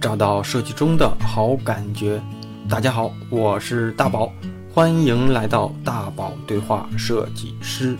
[0.00, 2.22] 找到设计中的好感觉。
[2.68, 4.32] 大家好，我是大宝，
[4.72, 7.96] 欢迎来到大宝对话设计师。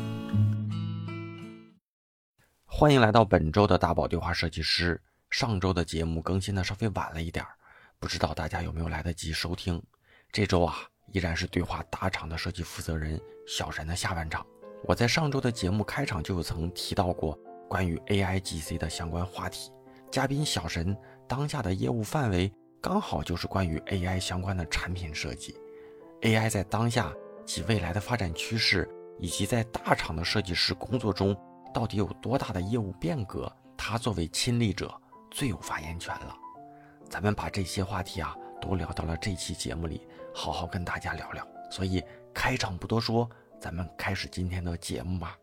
[2.64, 5.00] 欢迎来到本周的大宝对话设计师。
[5.30, 7.50] 上周的节目更新的稍微晚了一点儿，
[7.99, 9.83] 不知道大家有没有来得及收听。
[10.30, 10.77] 这周啊，
[11.12, 14.46] 依然是对话大厂的设计负责人小神的下半场。
[14.85, 17.37] 我在上周的节目开场就曾提到过
[17.69, 19.73] 关于 AI GC 的相关话题，
[20.12, 20.96] 嘉宾小神。
[21.29, 22.50] 当下的业务范围
[22.81, 25.55] 刚好就是关于 AI 相关的产品设计
[26.23, 27.13] ，AI 在当下
[27.45, 28.89] 及未来的发展趋势，
[29.19, 31.36] 以及在大厂的设计师工作中
[31.75, 34.92] 到底有多大的业务变革，他作为亲历者
[35.31, 36.34] 最有发言权了。
[37.11, 41.47] 咱们把这些话题啊都聊到了这期节目里，好好跟大家聊聊。
[41.70, 43.28] 所以开场不多说，
[43.61, 45.36] 咱们开始今天的节目吧。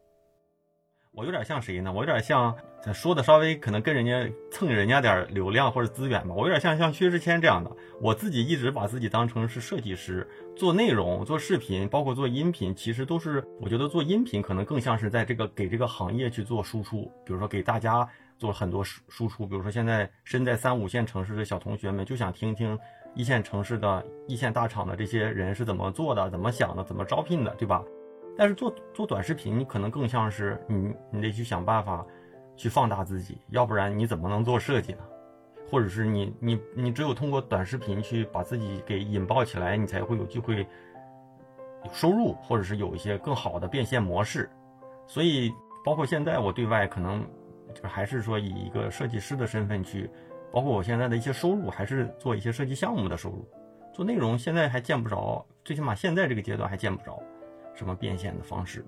[1.16, 1.92] 我有点像谁呢？
[1.92, 2.54] 我有点像
[2.94, 6.36] 说的稍微可能跟人家蹭人家点流量或者资源吧。
[6.36, 7.72] 我有点像像薛之谦这样的。
[8.02, 17.10] 我自己一直把自己当成是设计师，做内容、做视频，包括做音频，其实都是我觉得做音频可能更像是在这个给这个行业去做输出。
[17.26, 18.06] 比如说给大家
[18.38, 22.78] 做很多输输出，比如说现在身在三五线城市的小同学们就想听听
[23.16, 27.82] 一线城市的一线大厂的这些人是怎么做的、怎么想的、怎么招聘的，对吧？
[28.38, 32.06] 但是做做短视频，你可能更像是你，你得去想办法，
[32.56, 35.00] 去放大自己，要不然你怎么能做设计呢？
[35.68, 40.68] 或者是你你你只有通过短视频去把自己给引爆起来，你才会有机会
[41.84, 44.50] 有收入，或者是有一些更好的变现模式。
[45.08, 45.52] 所以，
[45.84, 47.26] 包括现在我对外可能
[47.74, 50.10] 就还是说以一个设计师的身份去，
[50.52, 53.48] 包括我现在的一些收入，还是做一些设计项目的收入。
[53.92, 57.22] 做内容现在还见不着，最起码现在这个阶段还见不着。
[57.76, 58.86] 什么变现的方式？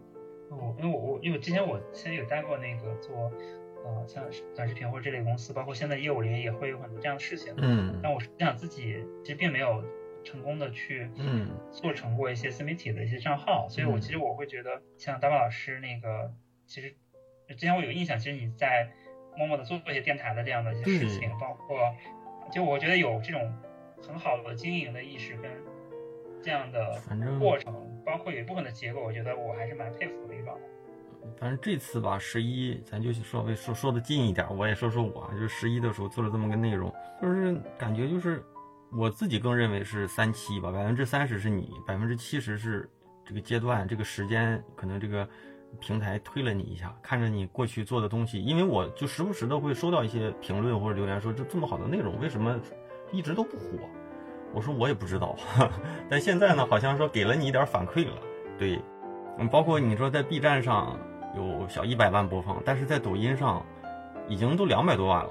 [0.49, 3.31] 我，因为我我因为之前我其实有待过那个做，
[3.83, 4.23] 呃，像
[4.55, 7.53] 短视频或者这类公司，包括现在业务里也会有很多这样的事情。
[7.58, 7.99] 嗯。
[8.02, 9.83] 但我实际上自己其实并没有
[10.23, 16.33] 成功的去，嗯，做成过一些自媒体的一些账号，所以我其实我会觉得，像大宝老师那个，
[16.65, 16.95] 其实
[17.49, 18.89] 之前我有印象，其实你在
[19.37, 21.77] 默默的做一些电台的这样的一些事情，包括，
[22.52, 23.54] 就我觉得有这种
[24.02, 25.52] 很好的经营的意识跟
[26.42, 27.02] 这样的
[27.39, 27.73] 过程。
[28.07, 30.51] 包括有一部分的结果，我觉得我还是蛮佩服的一个。
[31.37, 36.89] 反正这次吧，十一咱就稍微说说的近一点，我也说说我，就是十一的时候做了这么个内容，
[37.21, 38.41] 就是感觉就是
[38.93, 42.89] 我自己更认为是三七吧，百分之三十是你，百分之七十是
[43.25, 45.27] 这个阶段这个时间，可能这个
[45.81, 52.57] 平台推了你一下，看着你过去做的东西，因为我就时不时的会收到一些评论或者留言，说这这么好的内容为什么
[53.11, 53.79] 一直都不火？
[54.53, 55.35] 我说我也不知道，
[56.09, 58.15] 但现在呢，好像说给了你一点反馈了。
[58.58, 58.81] 对，
[59.37, 60.97] 嗯，包括你说在 B 站上
[61.35, 63.63] 有小一百万播放，但是在抖音上
[64.27, 65.30] 已经都两百多万了，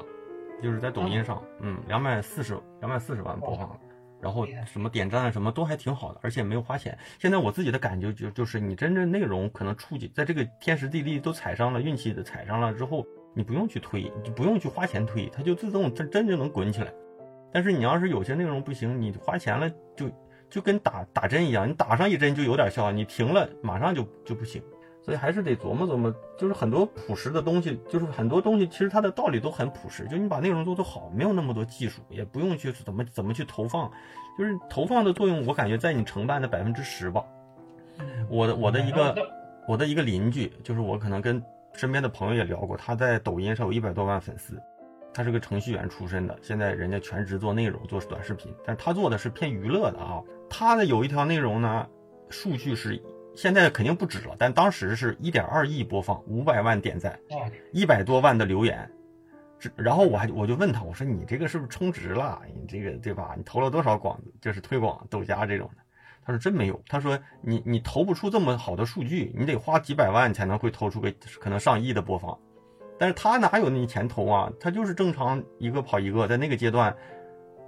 [0.62, 3.76] 就是在抖音上，嗯，两百四十两百四十万播放了，
[4.20, 6.96] 然后什么点赞什么都还挺好的，而且没有花钱。
[7.18, 16.92] 现在我自己的感觉就就是你真正内容可能触及在这个天时地利都踩上了，运气的踩上了之后，你不用去推，你不用去花钱推，它就自动真真就能滚起来。
[17.52, 20.10] 但是你要是有些内容不行，你花钱了就
[20.50, 24.62] 就跟打打针一样，你打上一针就有点效，你停了马上就就不行。
[25.02, 33.88] 所以还是得琢磨琢磨，就是很多朴实的东西，就是很多东西其实它的道理都很朴实，就你把内容做做好，没有那么多技术，也不用去怎么怎么去投放，
[34.36, 37.24] 就是投放的作用，我感觉在你承办的百分之十吧。
[38.28, 39.14] 我的我的一个
[39.68, 41.40] 我的一个邻居，就是我可能跟
[41.72, 44.60] 身边的朋友也聊过，他在抖音上有一百多万粉丝。
[45.16, 50.22] 他是个程序员出身的，现在人家全职做内容，做短视频，但他做的是偏娱乐的啊。
[50.50, 51.88] 他的有一条内容呢，
[52.28, 53.02] 数据是
[53.34, 57.18] 现在肯定不止了，但当时是一点二亿播放，五百万点赞，
[57.72, 58.86] 一百多万的留言。
[59.74, 62.42] 然后我还我就问他，我说你这个是不是充值了？
[62.54, 63.32] 你这个对吧？
[63.38, 65.82] 你投了多少广，就是推广抖加这种的？
[66.26, 66.78] 他说真没有。
[66.88, 71.10] 他说你你投不出这么好的数据，你得花几百万才能会投出个
[71.40, 72.38] 可能上亿的播放。
[72.98, 74.50] 但是他哪有那钱投啊？
[74.58, 76.94] 他就是正常一个跑一个，在那个阶段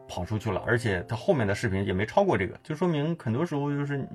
[0.08, 4.06] 跑出去了，而且他后面的视频也没超过这个，就说明很多时候就是你，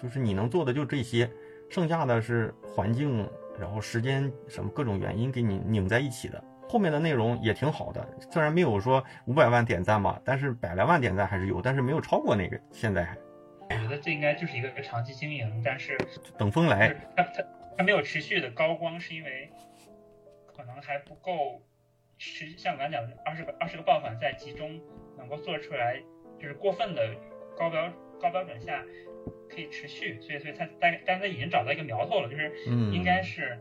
[0.00, 1.30] 就是你能做的就这些，
[1.68, 3.28] 剩下的是环境，
[3.60, 6.42] 然后时间什么各种原因给你拧在一起的。
[6.66, 12.58] 后面的内容也挺好的，虽然没有说五百万点赞吧，但是百来万点赞还是有，但是没有超过那个。
[12.70, 13.16] 现在还，
[13.76, 15.98] 我觉得这应该就是一个长期经营，但是
[16.38, 17.44] 等风来，它它
[17.76, 19.50] 它没有持续的高光，是因为。
[20.58, 21.62] 可能还不够，
[22.18, 24.80] 持像刚才讲的二十个二十个爆款在集中
[25.16, 26.02] 能够做出来，
[26.40, 27.14] 就是过分的
[27.56, 27.88] 高标
[28.20, 28.84] 高标准下
[29.48, 32.52] 可以持续，所以所以他但但他已经找到一个苗头了，就是
[32.92, 33.56] 应该是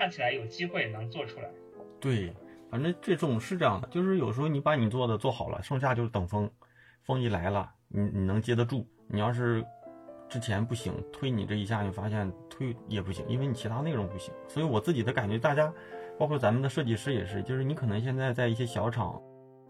[0.00, 1.48] 看起来有机会能做出来。
[2.00, 2.32] 对，
[2.70, 6.50] 反反正这种是这样的，就是有时候你把你做的做好了，剩下就是等风，
[7.04, 8.86] 风一来了，你你能接得住。
[9.08, 9.64] 你要是
[10.28, 14.34] 之前不行，推你这一下，你发现推也不行，因为你其他内容不行。
[14.46, 15.72] 所以我自己的感觉，大家
[16.18, 19.20] 包括咱们的设计师也是，就是你可能现在在一些小厂，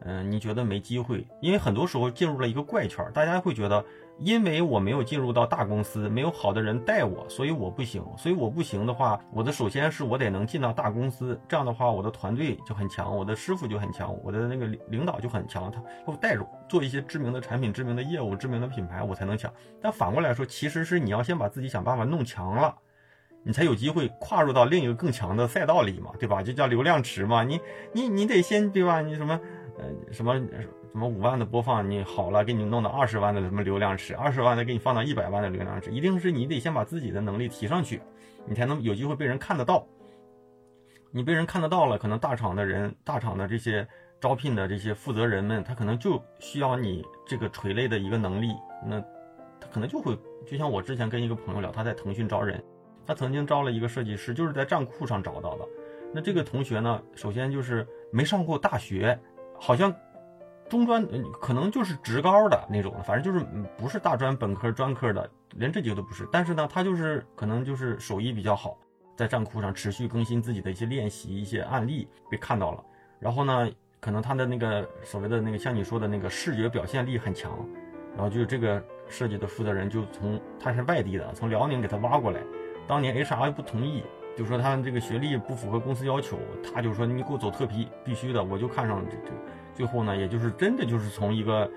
[0.01, 3.85] 嗯，你觉得没机会，因为很多时候进入了一个怪圈，大家会觉得。
[4.19, 8.03] 因为我没有进入到大公司，没有好的人带我，所以我不行。
[8.17, 19.53] 所以我不行的话，我的首先是我得能进到大公司，这样的话，我的团队就很强，我的师傅就很强，我的那个领领导就很强，他给我带着做一些知名的产品、知名的业务、知名的品牌，我才能强。
[19.83, 22.75] 但反过来说，其实是你要先把自己想办法弄强了，
[23.47, 26.43] 你才有机会跨入到另一个更强的赛道里嘛，对吧？
[26.43, 27.61] 就叫流量池嘛，你
[27.93, 29.01] 你你得先对吧？
[29.01, 29.41] 你什么
[29.79, 30.35] 呃什么？
[30.93, 38.01] 什么五万的播放你好了，给你弄到二十万的什么流量池，二十万的给你放到一百万的流量池，一定是你得先把自己的能力提上去，
[38.47, 39.87] 你才能有机会被人看得到。
[41.11, 43.87] 你被人看得到了，可能大厂的人、大厂的这些
[44.19, 48.55] 招聘的这些负责人们，他可能就需要你这个垂类的一个能力，
[48.87, 48.99] 那
[49.61, 50.17] 他可能就会，
[50.47, 52.65] 就像我之前跟一个朋友聊，他在腾讯招人，
[53.07, 55.65] 他曾经招了一个设计师，就是在站酷上找到的。
[56.13, 59.19] 那这个同学呢，首先就是没上过大学，
[59.59, 59.95] 好像。
[60.69, 61.07] 中专
[61.41, 63.47] 可能就是职高的那种，反正就是
[63.79, 66.29] 不是大专本科专科的，连这几个都不是。
[66.33, 68.77] 但是呢，他就是可能就是手艺比较好，
[69.15, 72.83] 在站酷上持续更新自己的一些练习、一些案例被看到了。
[73.21, 73.71] 然后呢，
[74.01, 77.57] 可能他的那个所谓的那个像你说的那个视觉表现力很强。
[78.17, 82.41] 然后就这个设计的负责人就从他是外地的，从辽宁给他挖过来。
[82.87, 84.03] 当年 HR 不同意，
[84.37, 89.33] 就说他这个学历不符合公司要求，他就说你给我走特批，必须的，我就看上这这。
[89.75, 91.71] 最后呢，也就是真的就是从一个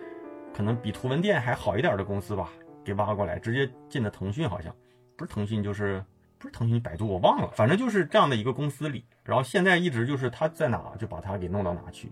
[0.56, 2.50] 可能比图文店还好一点的公司吧，
[2.84, 4.74] 给挖过来，直接进的腾讯，好像
[5.18, 6.04] 不是腾讯就是
[6.38, 9.04] 不是腾讯，百度我忘了，反正就是这样的一个公司里。
[9.24, 12.12] 然后现在一直就是他在哪就把他给弄到哪去。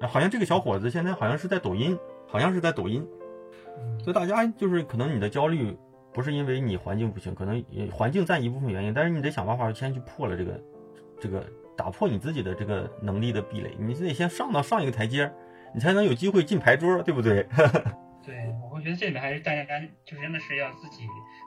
[0.00, 3.06] 好像这个小伙子现在好像是在抖音，好像是在抖音。
[4.02, 5.76] 所以大家就是可能你的焦虑
[6.12, 10.60] 不是因为你环境不行，可能环境占一部分原因，但是你得想办法先去破了这个
[11.20, 11.44] 这个。
[11.78, 15.30] 打破你自己的这个能力的壁垒，你得先上到上一个台阶，
[15.72, 17.46] 你才能有机会进牌桌，对不对？
[18.26, 19.64] 对，我会觉得这里面还是大家
[20.04, 21.06] 就真的是要自己，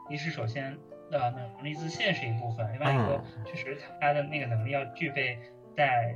[0.10, 0.78] 一是首先
[1.12, 5.38] 呃能力自信是一部分，另外一个确实他的那个能力要具备
[5.76, 6.16] 在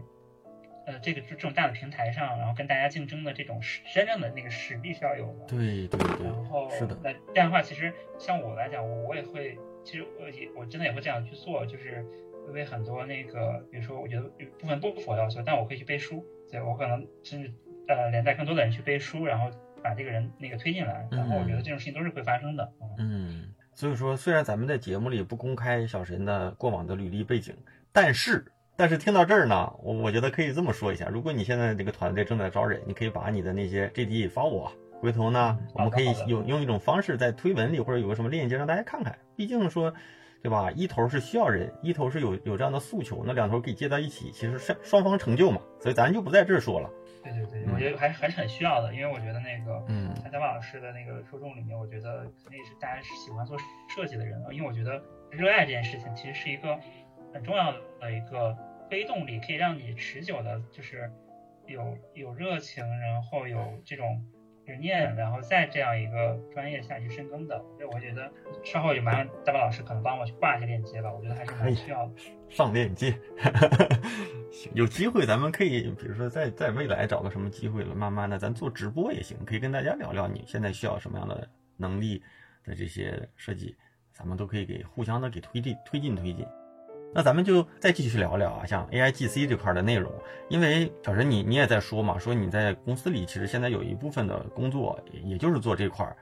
[0.85, 3.61] 呃这个这种大的平台上，然后跟大家竞争的这种
[3.93, 5.45] 真正的那个实力是要有的。
[5.47, 6.25] 对对对。
[6.25, 6.97] 然后是的。
[7.03, 12.05] 那这样的话，其实像我来讲，我我也会，其实我也我真的也会这样去做，就是。
[12.47, 17.51] 因为很多那个，比如说，我觉得有部分不符合要求，但我可以去背书，对我可能甚至
[17.87, 19.49] 呃连带更多的人去背书，然后
[19.81, 22.71] 把这个人那个推进来，然后我觉得这种事情都是会发生的。
[22.99, 27.57] 嗯，所以说，虽然咱们在节目里不公开小神的过往的履历背景，
[27.91, 39.93] 但是但是听到这儿呢，我我觉得可以这么说一下：如果你现在这个团队正在招人，你可以把你的那些 JD 发我，回头呢，我们可以用用一种方式在推文里或者有个什么链接让大家看看，毕竟说。
[40.41, 40.69] 对吧？
[40.69, 45.59] 一头是需要人，一头是有有这样的诉求，那两头可以接到一起，其实是双方成就嘛。
[45.79, 46.87] 所以咱就不在这儿说了。
[47.23, 53.57] 对对对，我觉得还还是很需要的，因为我觉得那个，嗯，像戴老师的那个受众里面，我觉得肯定是大家是喜欢做
[53.89, 55.01] 设计的人，因为我觉得
[55.31, 56.77] 热爱这件事情其实是一个
[57.35, 58.57] 很重要的一个
[58.89, 61.11] 推动力，可以让你持久的，就是
[61.67, 64.25] 有有热情，然后有这种。
[64.67, 68.31] 执念，然后在这样一个专业下去深耕的，所以我觉得
[68.63, 72.13] 稍后有麻烦大宝老师可能帮我去挂一下链接吧，我觉得还是蛮需要的。
[72.49, 73.15] 上链接，
[74.51, 82.23] 行，有机会咱们可以，比如说在在未来找个什么机会了，慢慢的咱做直播也行，可以跟大家聊聊你现在需要什么样的能力
[82.63, 83.75] 的这些设计，
[84.13, 86.43] 咱们都可以给互相的给推进推进推进。
[87.15, 90.11] 那咱们就再继续聊聊啊，像 A I G C 这块的内容，
[90.49, 96.13] 因为小陈你你也在说嘛，说你在公司里其实现在有一部分的工作，也就是做这块儿。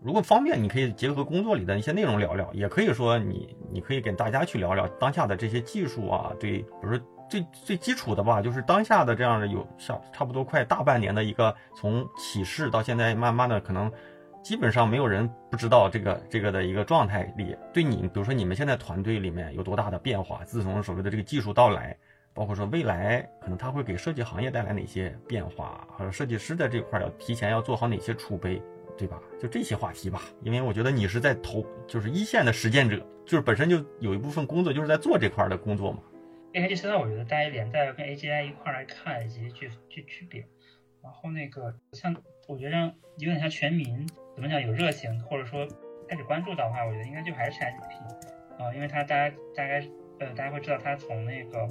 [0.00, 13.92] 如果方便，你可以结合工作里的一些内容聊聊，也可以说你你可以跟大家去聊聊当下的这些技术啊，对，比如说最最基础的吧，就是当下的这样的有像差不多快大半年的一个从起势到现在慢慢的可能。
[14.48, 20.42] 基本上没有人不知道这个这个的一个状态里，对你，比如说你们现在团队里面有多大的变化？
[20.42, 21.94] 自从所谓的这个技术到来，
[22.32, 28.62] 包括说未来可能它会给设计行业带来哪些变化，或者设计师在这块要提前要做好哪些储备，
[28.96, 29.20] 对吧？
[29.38, 30.22] 就这些话题吧。
[30.42, 35.98] 因为我觉得你是在投，就是一线的实践者，就是本身就有一部分工作就是在做这块的工作嘛。
[36.54, 40.40] A I G C 呢，我觉得大家连带跟 A G I 一块来看以及去去区别，
[41.02, 44.08] 然后那个像我觉得有点像全民。
[44.38, 45.66] 怎么讲有热情，或者说
[46.08, 49.84] 开始关注的话，我觉得应该就还是 ChatGPT 啊，因为它大家大概
[50.20, 51.66] 呃大家会知道它从那个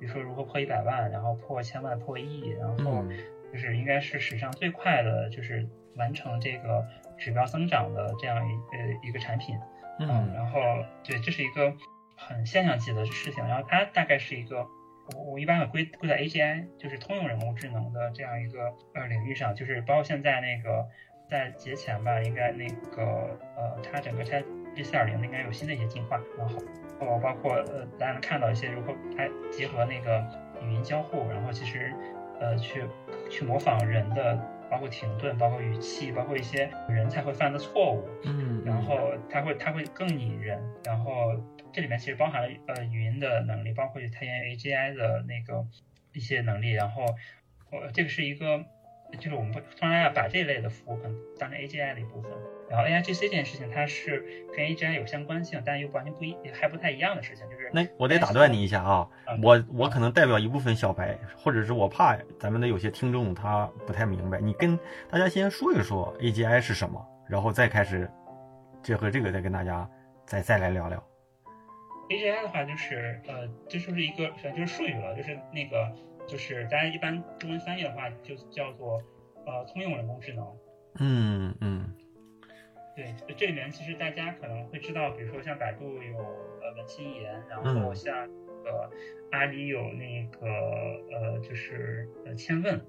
[0.00, 3.10] 比如说如何破一百万，然后破千万、破亿，然后嗯
[3.52, 6.86] 就是应该是史上最快的，就是完成这个
[7.18, 9.54] 指标增长的这样一呃一个产品。
[9.98, 10.58] 嗯然后
[11.04, 11.70] 对，这是一个
[12.16, 13.46] 很现象级的事情。
[13.46, 14.66] 然后它大概是一个，
[15.14, 20.86] 我我一般会归归在 AGI，就是通用人工智能的这样一个呃领域上，就是包括现在那个
[21.28, 26.56] 在节前吧，应该那个呃，它整个 Chat G 四点零应该有新的一些进化，然后
[27.00, 30.24] 哦，包括呃，大家能看到一些如何它结合那个
[30.62, 31.92] 语音交互，然后其实
[32.40, 32.84] 呃去
[33.30, 34.52] 去模仿人的。
[34.68, 41.40] 包括停顿，包括语气，包括一些人才会犯的错误，嗯，然后它会它会更拟人，然后
[41.72, 45.64] 这里面其实包含了呃语音的能力，包括它源于 AGI 的那个
[46.12, 47.04] 一些能力，然后
[47.70, 48.66] 呃这个是一个
[49.18, 52.30] 就是我们不当然要把这类的服务可能当成 AGI 的一部分，
[52.68, 64.78] 然后 AIGC 这件事情它是跟 AGI 有相关性，但又完全不一还不太一样的事情，就是那我得打断你一下啊啊，我我可能代表一部分小白，或者是我怕咱们的有些听众他不太明白，你跟
[65.10, 68.10] 大家先说一说 AGI 是什么，然后再开始
[68.82, 69.88] 结合这个再跟大家
[70.26, 71.02] 再再来聊聊。
[72.08, 75.92] AGI 的话就是呃这就是一个反正就是术语了，就是那个
[76.26, 79.02] 就是大家一般中文翻译的话就叫做
[79.46, 80.44] 呃通用人工智能。
[80.98, 81.92] 嗯嗯。
[82.96, 88.26] 对，这里面其实大家可能会知道，比如说像百度有呃文心一言，然嗯后像
[88.64, 88.90] 呃
[89.32, 90.46] 阿里有那个
[91.12, 92.80] 呃就是呃千问，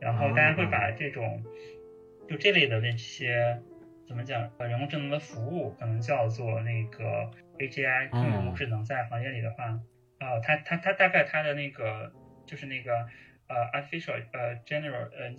[0.00, 1.42] 然后大家会把这种
[2.28, 3.60] 就这类的那些
[4.06, 7.28] 怎么讲呃人工智能的服务，可能叫做那个
[7.58, 9.64] AGI 通用人工智能，在行业里的话，
[10.18, 12.12] 啊、它它它大概它的那个
[12.48, 12.92] 就是那个
[13.46, 15.30] 呃 artificial 呃 general 呃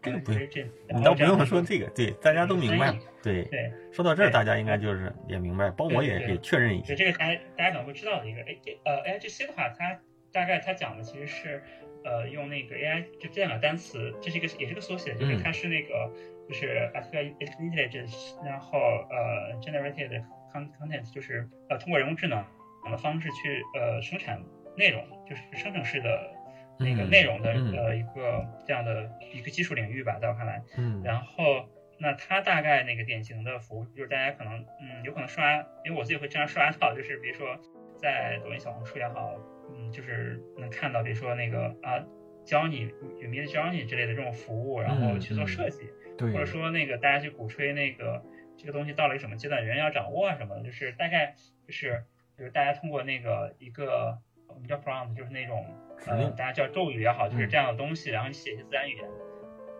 [0.00, 2.94] 这个不用 intelligence，你倒不用说这个，对，大家都明白。
[3.20, 3.72] 对，对。
[3.92, 6.96] 说到这儿，大家应该就是也明白，帮我也对对给确认一下对。
[6.96, 9.98] 这个大家大家可能会知道的一个 A 呃 AIGC 的话，它
[10.32, 11.62] 大概它讲的其实是
[12.04, 16.12] 呃用那个 AI 就这两个单词，这是一个也是个缩写，就是嗯它是那个
[16.48, 18.78] 就是 artificial intelligence，然后
[19.10, 20.22] 呃 generated
[20.54, 22.44] con- content，就是呃通过人工智能
[22.88, 24.40] 的方式去呃生产
[24.76, 26.30] 内容，就是生成式的
[26.78, 27.72] 那个嗯内容的嗯。
[27.76, 30.62] 呃一个这样的一个技术领域吧，在我看来。
[30.76, 31.02] 嗯。
[31.04, 31.68] 然后
[31.98, 37.58] 那它大概那个典型的服务，就是大家可能嗯有可能刷，因为我自己会经常刷到， 就是比如说
[37.96, 39.34] 在抖音、小红书也好，
[39.76, 42.04] 嗯，就是能看到，比如说那个啊
[42.44, 48.24] 教你有 Mid Journey 之类的这种服务，然后去做设计，对，或者说那个大家去鼓吹那个
[48.56, 51.34] 这个东西到了一个什么阶段，人要掌握啊什么的，就是大概
[51.66, 52.04] 就是
[52.38, 54.16] 就是大家通过那个一个
[54.46, 55.66] 我们叫 prompt，就是那种
[56.06, 57.48] 呃大家叫咒语也好，就是嗯。
[57.50, 59.08] 这样的东西，然后你写一些自然语言，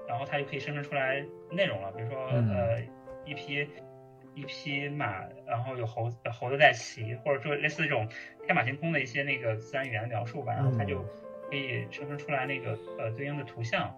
[0.06, 2.50] 然后它就可以生成出来内容了，比如说嗯。
[2.50, 2.82] 呃
[3.24, 3.68] 一匹
[4.34, 8.08] 一匹马，然后有猴子猴子在骑，或者说类似这种
[8.44, 11.02] 天马行空的一些那个自然语言的描述吧，然后它就
[11.50, 13.94] 可以生成出来那个呃对应的图像。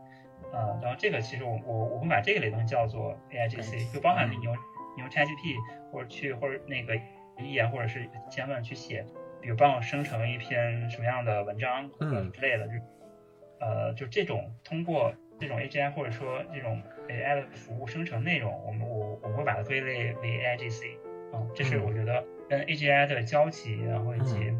[0.52, 4.52] 呃，然后这个其实我我我会把这个类东西叫做 AIGC，就包含你用
[4.96, 5.54] 你用 ChatGPT
[5.92, 6.96] 或者去或者那个
[7.36, 9.04] 语言或者是千万去写，
[9.40, 12.74] 比如帮我生成一篇什么样的文章或者嗯之类的，就
[13.60, 20.96] 呃就这种通过这种 AGI 或者说这种 AI 的服务生成内容，我们我我们会把它归类为 AIGC，
[21.32, 24.52] 嗯，这是嗯我觉得跟 AGI 的交集，然后以及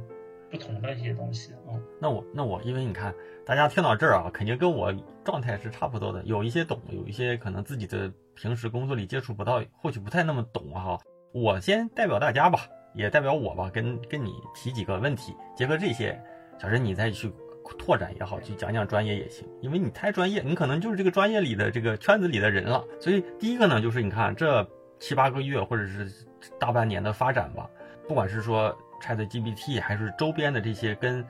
[0.51, 1.83] 不同的一些东西，嗯。
[2.01, 10.99] 那我那我，因为你看，大家听到这儿啊，肯定跟我状态是差不多的，有一些懂，有一些可能自己的平时工作里接触不到，或许不太那么懂哈。
[11.33, 16.20] 我先代表大家吧，也代表我吧，跟跟你提几个问题，结合这些，
[16.59, 17.32] 小陈你再去
[17.78, 22.85] 拓展也好，去讲讲专业也行，因为你太专业，你可能就是这个专业里的这个圈子里的人了。
[23.00, 24.68] 所以第一个呢，就是你看这
[24.99, 26.11] 七八个月或者是
[26.59, 27.70] 大半年的发展吧，
[28.09, 31.25] 不管是说 ChatGPT 还是周边的这些跟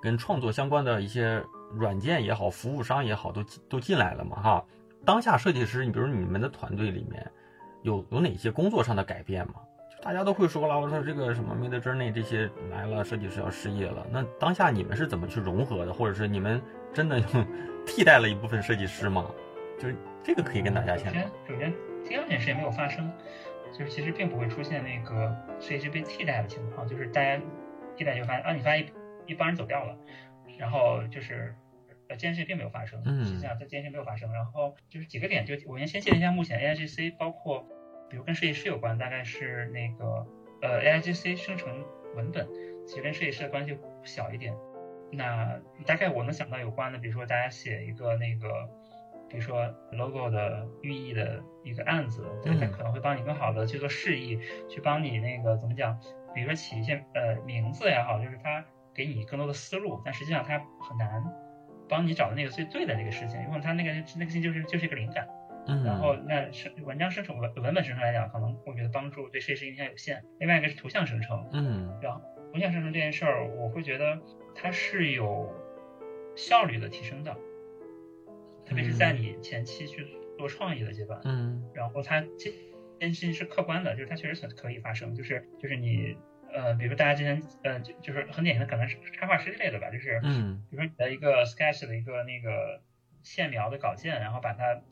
[0.00, 4.64] 跟创作相关的一些软件也好，服务商也好，都都进来了嘛哈。
[5.04, 7.28] 当下设计师，你比如你们的团队里面
[7.82, 9.54] 有有哪些工作上的改变吗？
[10.02, 14.06] 大家都会说了，我说这个什么 Mid Journey 这些来了，设计师要失业了。
[14.10, 16.60] 那当下你们是怎么去融合的，或者是你们
[16.92, 17.20] 真的
[17.86, 19.30] 替代了一部分设计师吗？
[19.78, 21.12] 就是这个可以跟大家先
[21.46, 21.72] 首先，
[22.04, 23.10] 第二件事也没有发生，
[23.72, 27.40] 就是其实并不会出现那个设计师被替代的情况，就是大家
[27.96, 28.86] 替代就发现啊，你发现
[29.26, 29.96] 一一帮人走掉了，
[30.58, 31.54] 然后就是
[32.08, 37.66] 呃这件事并没有发生，嗯实际上这件事没有发生，然后就是几个点，就我先先介绍一下目前 AIGC 包括
[38.10, 40.26] 比如跟设计师有关，大概是那个
[40.60, 41.68] 呃 AIGC 生成
[42.16, 42.46] 文本，
[42.86, 44.52] 其实跟设计师的关系小一点。
[45.12, 48.68] 那大概我能想到有关的，比如说大家写一个那个，
[49.28, 54.38] 比如说 logo 的寓意的一个案子，对，它嗯可能会帮你更好的去做示意，
[54.68, 55.98] 去帮你那个怎么讲，
[56.34, 58.64] 比如说起一些呃名字也好，就是它
[58.94, 61.24] 给你更多的思路，但实际上它很难
[61.88, 65.26] 帮你找到那个最对的那个事情，因为它那个那个性就是就是一个灵感。
[65.66, 70.24] 嗯，然后那生文章生成文文本生成来讲，可能我觉得帮助对设计师影响有限。
[70.38, 72.20] 另外一个是图像生成，嗯，然后
[72.52, 74.20] 图像生成这件事儿，我会觉得
[74.54, 75.52] 它是有
[76.36, 77.36] 效率的提升的，
[78.64, 80.06] 特别是在你前期去
[80.38, 82.50] 做创意的阶段，嗯，然后它这
[82.98, 86.16] 件事情是客观的，就是它确实可以发生，就是就是你
[86.52, 92.82] 呃，比如说大家之前呃，就就是很典型的可能是插画师之类的吧，就是嗯，比如说你的一个 sketch 的一个那个
[93.22, 94.82] 线描的稿件，然后把它呃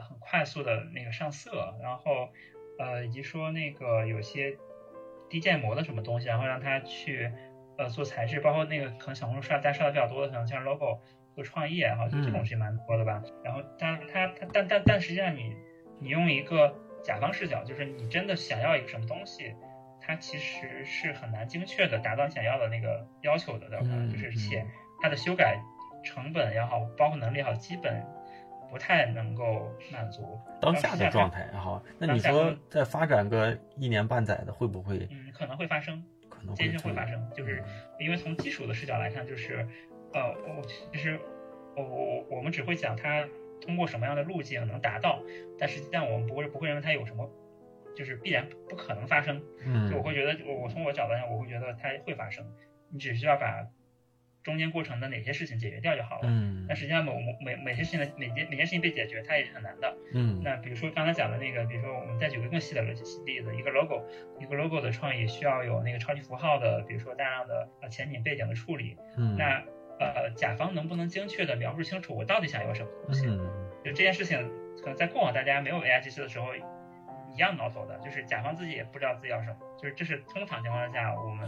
[0.00, 2.28] 很快速的那个上色，然后
[2.78, 4.56] 呃以及说那个有些
[5.28, 7.30] 低建模的什么东西，然后让它去
[7.78, 11.00] 呃做材质，包括那个可能小红书刷大家刷的比较多的，可能像 logo
[11.34, 13.22] 做创意啊，哈，就这种是蛮多的吧。
[13.42, 15.56] 然后但它它但但但实际上你
[16.00, 19.54] 你用一个甲方视角，就是你真的想要一个什么东西，
[20.00, 23.86] 它其实是很难精确的达到你想要的那个要求的，对吧？
[23.90, 24.66] 嗯就是且
[25.00, 25.60] 它的修改
[26.04, 28.04] 成本也好，包括能力也好，基本
[28.74, 31.80] 不太能够满足当下的状态哈。
[31.96, 35.06] 那你说再发展个一年半载的，会不会？
[35.12, 37.62] 嗯，可能会发生，可能会发生，就是
[38.00, 39.64] 因为从基础的视角来看，就是
[40.12, 40.62] 呃，我
[40.92, 41.20] 其实
[41.76, 43.24] 我我我们只会讲它
[43.64, 45.22] 通过什么样的路径能达到，
[45.56, 47.30] 但实际上我们不会不会认为它有什么。
[47.96, 52.44] 就是必然不可能发生，嗯，就我会觉得，我我从我角度上，我会觉得它会发生，
[52.90, 53.64] 你只需要把
[54.44, 56.28] 中间过程的哪些事情解决掉就好了。
[56.28, 59.96] 嗯，但实际上某某每每件事情的每件每件事情被解决，它也是很难的。
[60.12, 64.04] 嗯，那比如说刚才讲的那个，比如说我们再举个更细的例子，一个 logo，
[64.38, 68.96] 一个 logo 的创意需要有那个超级符号的，比如说大量的呃前景背景的处理。
[69.16, 69.64] 嗯，那
[69.98, 73.26] 呃甲方能不能精确的描述清楚我到底想要什么东西？
[73.26, 73.38] 嗯，
[73.84, 74.38] 就这件事情，
[74.82, 76.48] 可能在过往大家没有 AI GC 的时候。
[77.32, 81.44] 一样挠头的，就是甲方自己也不知道自己要什么，就是这是通常情况下，我们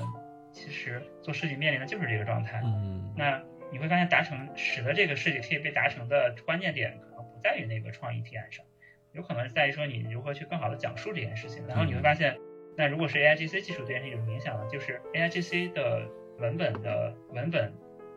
[0.56, 2.62] 其实做设计面临的就是这个状态。
[2.64, 8.64] 嗯，那你会发现达成使得这个设计可以被达成的关键点，可能不在于那个创意提案上，
[9.12, 11.66] 有可能在于说你如何去更好的讲述这件事情。
[11.66, 12.38] 然后你会发现，
[12.74, 17.70] 那如果是 AIGC 技术对这件事情有影响呢，就是 AIGC 的文本的文本，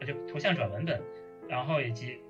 [0.08, 1.02] 就图像转文本，
[1.50, 2.22] 然后以及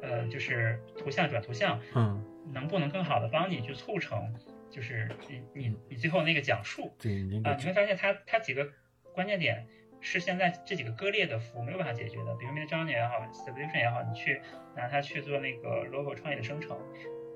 [0.00, 4.32] 呃就是图像转图像，嗯，能不能更好的帮你去促成。
[4.70, 7.10] 就是你你你最后那个讲述，对，
[7.42, 8.70] 啊，你会发现它它几个
[9.12, 9.66] 关键点
[10.00, 14.40] 是现在这几个割裂的服务没有办法解决的，比如 Midjourney 也好，Solution 也好，你去
[14.74, 16.78] 拿它去做那个 logo 创意的生成，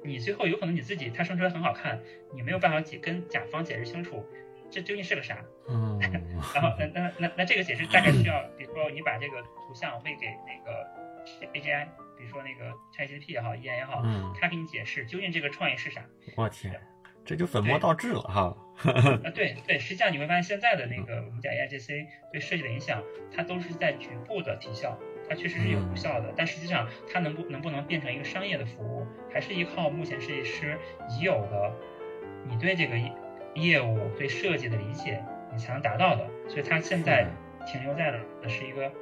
[0.02, 2.00] 你最后有可能你自己它生出来很好看，
[2.32, 4.26] 你没有办法解跟甲方解释清楚
[4.70, 5.98] 这究竟是个啥，嗯，
[6.54, 10.86] 然后那那那那这个解释大概需要，比如说你把这个图像喂给那个
[11.52, 16.04] AGI，比如说那个 ChatGPT 也好，EN 也好，嗯，它给你解释究竟这个创意是啥，
[16.36, 16.80] 我天。
[17.24, 18.56] 这就本末倒置了哈。
[18.84, 30.76] 啊，对对，实际上你会发现现在的那个我们讲 AIGC 对设计的影响，它都是在局部的提效，它确实是有效的，但实际上它能不能不能变成一个商业的服务，还是依靠目前设计师
[31.08, 31.72] 已有的
[32.48, 32.96] 你对这个
[33.54, 36.28] 业务对设计的理解，你才能达到的。
[36.48, 37.26] 所以它现在
[37.64, 38.92] 停留在的是一个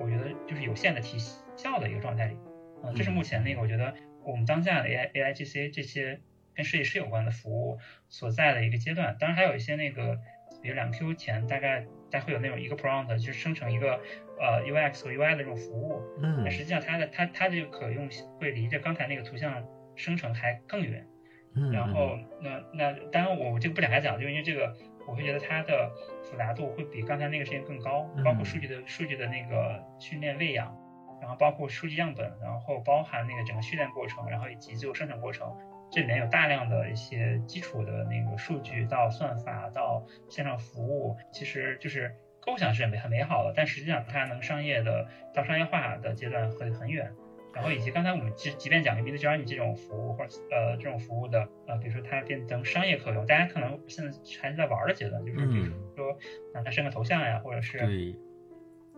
[0.00, 1.18] 我觉得就是有限的提
[1.54, 2.36] 效的一个状态里。
[2.82, 6.20] 嗯，这是目前那个我觉得我们当下的 AI AIGC 这些。
[6.58, 10.18] 跟设计师有关的服务所在的一个阶段，当然还有一些那个，
[10.60, 14.00] 比如两 Q 前大概大概会有那种一个 prompt 就生成一个
[14.40, 18.08] 呃 UX 和 UI 的这种服务，嗯，那实际上它的它它这个可用
[18.40, 21.06] 会离着刚才那个图像生成还更远，
[21.54, 25.88] 嗯，然后那那当然我这个不展开讲，就因为这个我会觉得它的
[26.24, 30.76] 复杂度会比刚才那个事情更高，包括数据的数据的那个训练喂养，
[31.20, 35.56] 然后包括数据样本，然后包含那个整个训练过程，然后以及最后生成过程。
[35.90, 47.12] 这里面有大量的一些基础的那个数据，到算法，到线上服务，其实就是构想是很很美好的，但实际上它能商业的到商业化的阶段会很远。
[47.54, 56.18] 然后以及刚才我们即即便讲 Midjourney 这种服务或者呃这种服务的呃，比如说它变成商业可用，大家可能现在还是在玩的阶段，就是比如说
[56.54, 58.14] 拿它生个头像呀，或者是对。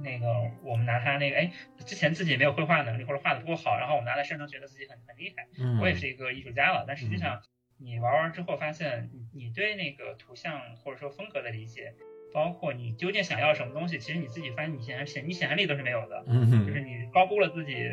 [0.02, 1.50] 那个我们拿它那个哎，
[1.86, 5.46] 之前自己没有绘画能力或者画的不够好，然后我们拿来生成，觉得自己很很厉害。
[5.58, 7.42] 嗯，我也是一个艺术家了，但实际上
[7.78, 11.94] 你玩完之后发现，你你对那个图像或者说风格的理解，
[12.32, 17.90] 包括你究竟想要什么东西，其实你自己发现你显显你想象力都是没有的，嗯，就是你高估了自己，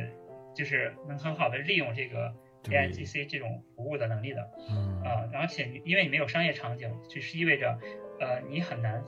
[0.55, 2.33] 就是能很好的利用这个
[2.65, 4.49] AIGC 这种服务的能力的。
[4.69, 7.79] 嗯啊，而且因为你没有商业场景，就是意味着
[8.19, 9.03] 呃你很难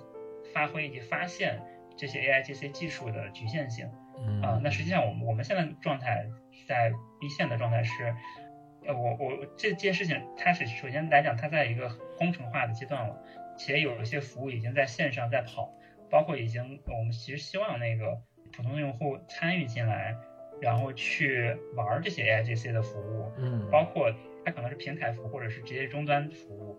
[0.53, 1.61] 发挥以及发现。
[1.99, 3.85] 这些 AIGC 技术的局限性，
[4.41, 6.25] 啊，那实际上我们我们现在状态
[6.65, 8.15] 在一线的状态是，
[8.85, 13.21] 呃，我我这件事情它是首先来讲它在一个工程化的阶段了，
[13.57, 15.73] 且有一些服务已经在线上在跑，
[16.09, 18.17] 包括已经我们其实希望那个
[18.53, 20.15] 普通的用户参与进来，
[20.61, 24.09] 然后去玩这些 AIGC 的服务，嗯，包括
[24.45, 26.77] 它可能是平台服务或者是直接终端服务，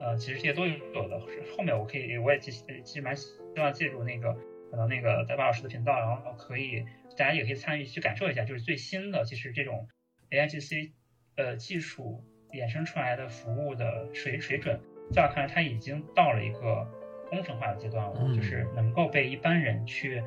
[0.00, 1.20] 呃，其实这些都有的。
[1.54, 3.26] 后面我可以，我也其实其实蛮希
[3.58, 4.34] 望借助那个
[4.72, 6.86] 可能那个在巴老师的频道，然后可以
[7.18, 9.86] 大家也可以参与去感受一下，就是最新的其实这种
[10.30, 10.92] AIGC
[11.36, 14.80] 呃技术衍生出来的服务的水水准，
[15.12, 16.90] 在我看来，它已经到了一个
[17.28, 18.34] 工程化的阶段了，嗯。
[18.34, 20.22] 就是能够被一般人去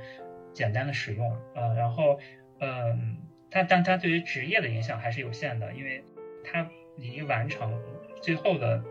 [0.53, 2.19] 简单的使用，呃，然后
[2.59, 3.17] 嗯，
[3.49, 6.03] 但但它对于职业的影响还是有限的，因为
[6.43, 7.81] 它离完成
[8.21, 8.83] 最后的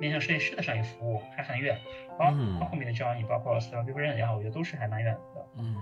[0.00, 1.76] 面向设计师的商业服务还很远，
[2.18, 5.46] 包嗯包括 Mid Journey，包括 Style Different 也好，我觉得都是还蛮远的。
[5.58, 5.74] 嗯，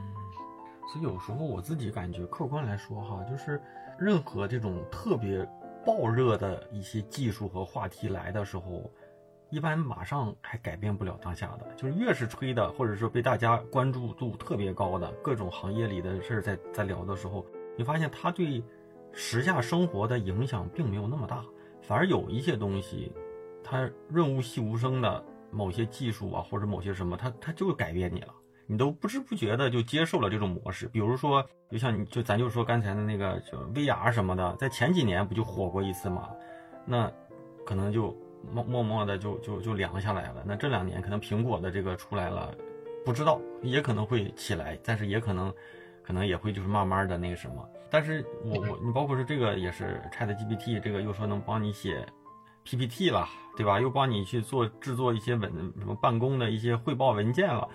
[0.93, 3.61] 所以有时候我自己感觉，客观来说哈，就是
[3.99, 5.47] 任何这种特别
[5.85, 8.91] 爆热的一些技术和话题来的时候，
[9.51, 11.67] 一般马上还改变不了当下的。
[11.77, 17.45] 就是越是吹的，或者说被大家关注度特别高的各种行业里的事儿在在聊的时候，
[17.77, 18.63] 你发现它对
[19.13, 21.45] 时下生活的影响并没有那么大，
[21.83, 23.13] 反而有一些东西，
[23.65, 28.35] 它润物细无声的某些技术啊，或者某些什么，它它就改变你了。
[28.67, 30.87] 你都不知不觉的就接受了这种模式。
[30.87, 36.31] 比如说，就像你就咱就说刚才的那个就 VR 什么的，在前几年不就火过一次嘛？
[36.87, 37.11] 那
[37.67, 38.17] 可能就
[38.49, 40.45] 默默默的就就就凉下来了。
[40.47, 42.55] 那这两年可能苹果的这个出来了，
[43.05, 45.53] 不知道也可能会起来，但是也可能
[46.01, 47.69] 可能也会就是慢慢的那个什么。
[47.91, 52.07] 但是我我你包括说这个也是 Chat GPT 这个又说能帮你写
[52.65, 53.81] PPT 了，对吧？
[53.81, 57.69] 又帮你去做制作一些文什么办公的一些汇报文件了。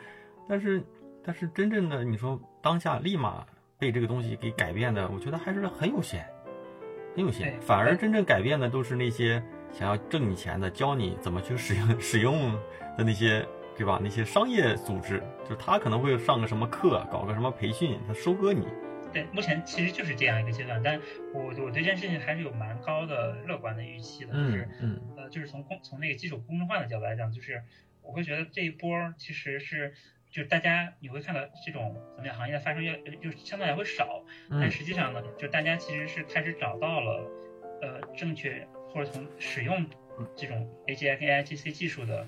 [0.47, 0.83] 但是，
[1.23, 3.45] 但是真正的你说当下立马
[3.77, 6.25] 被这个东西给改变的，我觉得还是很有限，
[7.15, 7.59] 很有限。
[7.61, 12.53] 反而真正改变的都是那些想要挣你钱的、教你怎么去使用 使用
[12.97, 13.45] 的那些，
[13.75, 13.99] 对吧？
[14.01, 18.67] 那些商业组织，就是他可能会上个什么课，搞个什么培训，他收割你。
[19.15, 20.99] 对，目前其实就是这样一个阶段，但
[21.33, 27.63] 我我对这件事情还是有蛮高的乐观的预期的，就是嗯呃，就是从公从那个基础公众化的角度来讲，就是
[28.01, 29.93] 我会觉得这一波儿其实是，
[30.29, 37.31] 就是大家你会看到这种怎么样行业的发生越就是相对来会少，但嗯实际上呢，就大家其实是开始找到了
[37.81, 39.85] 呃正确或者从使用
[40.35, 42.27] 这种 AGI 跟 AIGC 技术的呃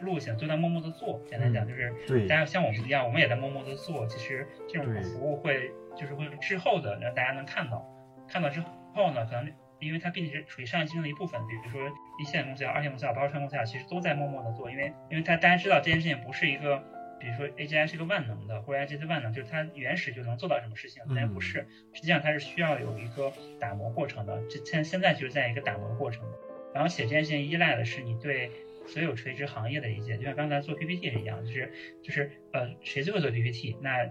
[0.00, 1.20] 路线，都在默默的做。
[1.28, 4.06] 简单讲就是，对大家像我们一样，我们也在默默的做。
[4.06, 7.84] 其实这种服务会就是会滞后的让大家能看到，
[8.28, 8.60] 看到之
[8.94, 11.80] 后呢，可能因为它毕竟是属于商业竞争的一部分，比如说
[12.20, 16.82] 一线公司也好，二线公司也好，包括创业公司也好，其实都在默默的做，因为因为它大家知道这件事情不是一个。
[17.20, 24.40] 比如说 AGI 是个万能的，或者 AGI 万能，就是它原始就能做到什么事情，但是不是，实际上它是需要有一个打磨过程的。
[24.48, 26.24] 这现现在就是在一个打磨的过程，
[26.72, 28.50] 然后写这件事情依赖的是你对
[28.86, 33.76] 所有垂直行业的理解，就像刚才做 PPT 是一样，就是就是呃，谁最会做 PPT？
[33.80, 34.10] 那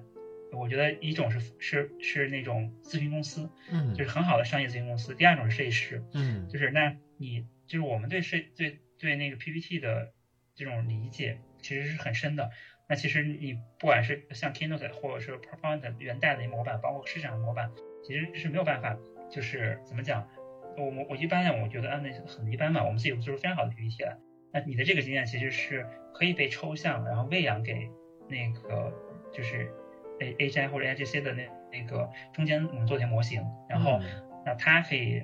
[0.51, 10.11] 我觉得一种是是是那种咨询公司，嗯就是很好的商业咨询公司；第二种是设计师，嗯就是那你就是我们对设对对那个 PPT 的
[10.55, 12.49] 这种理解其实是很深的。
[12.87, 17.69] 那其实你不管是像 Keynote 或者是 PowerPoint 元代的模板，包括市场的模板，
[18.03, 18.97] 其实是没有办法，
[19.29, 20.27] 就是怎么讲，
[20.75, 24.17] 我我我一般呢，我觉得啊那很一般嘛，我们自己做出非常好的 PPT 来。
[24.51, 27.89] 那你的这个经验其实是可以被抽象，然后喂养给
[28.27, 28.93] 那个
[29.31, 29.71] 就是
[30.19, 33.99] A A I 或者 A G C 的那那个中间我们做一些模型，然后
[34.45, 35.23] 那它可以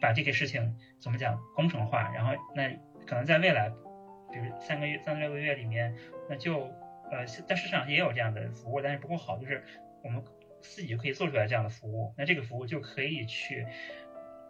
[0.00, 2.70] 把这个事情怎么讲工程化，然后那
[3.06, 3.70] 可能在未来，
[4.32, 5.94] 比如三个月、三到六个月里面，
[6.28, 6.60] 那就
[7.10, 9.62] 呃在市场上也有这样的服务，但是不够好，就是
[10.02, 10.24] 我们
[10.60, 13.66] 自己就可以做出来这样的服务，那这个服务就可以去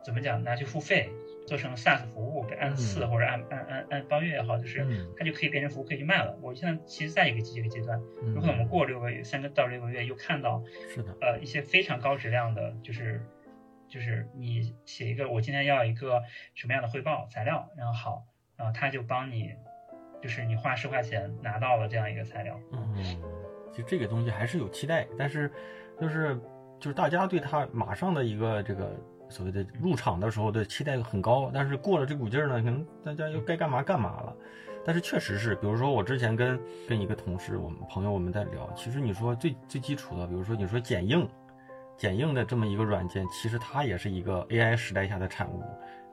[0.05, 1.09] 怎么讲拿去付费，
[1.47, 6.39] 做成 SaaS 服务，按次或者按按按按包月也好，就是它就可以变成服务可以去卖了。
[6.41, 8.01] 我现在其实在一个这个阶段，
[8.35, 10.63] 有可能我们过六个月，三个到六个月又看到
[10.95, 13.21] 是的，呃一些非常高质量的，就是。
[13.89, 16.23] 就是你写一个，我今天要一个
[16.55, 18.25] 什么样的汇报材料，然后好，
[18.57, 19.53] 然后他就帮你，
[20.23, 22.59] 就是你花十块钱拿到了这样一个材料。
[22.73, 22.95] 嗯，
[23.71, 25.53] 其实这个东西还是有期待，但是
[26.01, 26.35] 就是
[26.81, 28.99] 就是大家对它马上的一个这个
[29.33, 34.37] 所谓的入场的时候的期待很高，但是过了这股劲儿呢，可能大家又该干嘛干嘛了。
[34.85, 41.27] 但是确实是，比如说我之前跟跟一个同事，我们朋友我们在聊，其实你说最最基础的，比如说你说剪映。
[41.99, 45.63] 剪映的这么一个软件，其实它也是一个 AI 时代下的产物。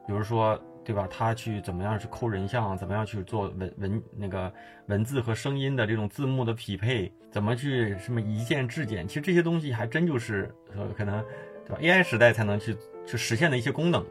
[0.05, 1.07] 比如说，对吧？
[1.09, 4.53] 它去怎么样去抠人像，怎么样去做文文那个
[4.87, 11.23] 文字和声音的这种字幕的匹配，怎么去什么一键质检，其实这些东西还真就是说可能，
[11.65, 12.75] 对吧？AI 时代才能去
[13.09, 14.05] 去实现的一些功能。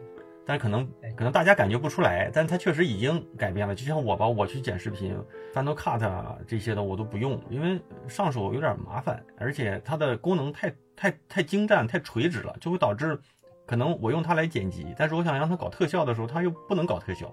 [0.45, 3.75] 但可能可能大家感觉不出来，但它确实已经改变了。
[3.75, 5.15] 就像我吧，我去剪视频
[5.53, 13.21] ，Final Cut 啊这些的我都不用，因为上手有点麻烦，而且它的功能太太太精湛、太垂直了，就会导致
[13.67, 17.31] 可能我用它来剪辑，但是我想让它搞特效的时候，它又不能搞特效。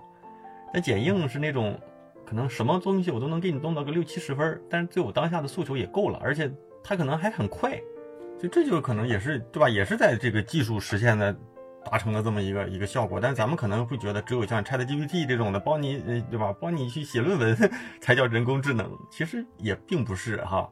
[0.73, 1.79] 但剪映是那种
[2.25, 6.51] 可能什么东西我都能给你弄到个六七十分，但是对我当下的诉求也够了，而且
[6.83, 7.79] 它可能还很快。
[8.37, 9.69] 就这就可能也是对吧？
[9.69, 11.33] 也是在这个技术实现的
[11.89, 13.19] 达成了这么一个一个效果。
[13.21, 16.53] 但是咱们可能会觉得，只有像 ChatGPT 这种的帮你，对吧？
[16.59, 17.55] 帮你去写论文
[18.01, 18.91] 才叫人工智能。
[19.11, 20.69] 其实也并不是哈。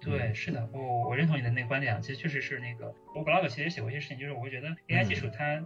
[0.00, 2.00] 对，是的，我我认同你的那个观点啊。
[2.00, 5.60] 其实确实是那个，我 blog 其实写过一些事情，就是我会觉得 AI 技术它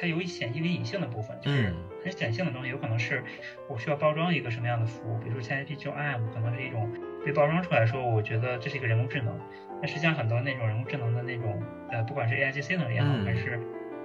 [0.00, 3.22] 它有显一为隐性的部分，就是很显性的东西，有可能是
[3.68, 6.90] 我需要包装一个什么样的服务，比如说 ChatGPT 用 IM 可能是一种
[7.26, 9.38] 被包装出来说，我觉得这是一个人工智能。
[9.82, 13.60] 但实际上很多那种人工智能的那种，呃，不管是 A I G C 能力也好，还是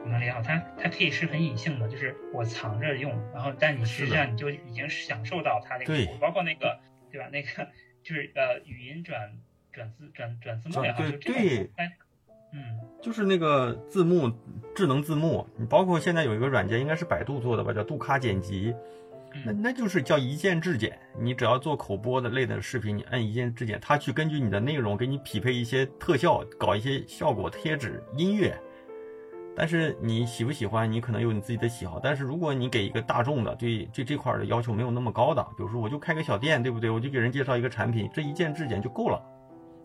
[0.05, 6.79] 能力也好，它它可以是很隐性的，就是我藏着用，然后但你实际上你就已经享受到它那个，包括那个，
[7.11, 7.27] 对吧？
[7.31, 7.67] 那个
[8.03, 9.37] 就是呃，语音转
[9.71, 11.69] 转字转转字幕也好，就这个，
[12.53, 14.31] 嗯，就是那个字幕
[14.73, 18.73] 智能字幕，你包括现在有一个软件，应该是百度做的吧，叫杜卡剪辑。
[19.45, 28.59] 那那就是叫一键质检，你只要做口播的类的视频，你按一键质检，它去根据你的内容给你匹配一些特效，搞一些效果贴纸、音乐。
[29.59, 31.99] 但是你喜不喜欢，你可能有你自己的喜好。
[32.01, 36.89] 但是如果你给一个大众的，对对这块的要求没有那么高的，比如说我就开个小店，对不对？
[36.89, 39.21] 我就给人介绍一个产品，这一键质检就够了。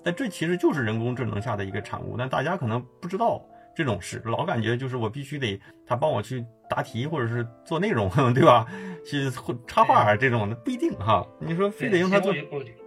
[0.04, 3.44] 但这其实就是人工智能下的一个产物，但大家可能不知道。
[3.76, 8.64] 这种事老感觉就是我必须得他帮我去答题或者是做内容， 对吧？
[9.04, 9.28] 去
[9.66, 11.26] 插画这种的不一定哈。
[11.40, 12.32] 你说非得用它做，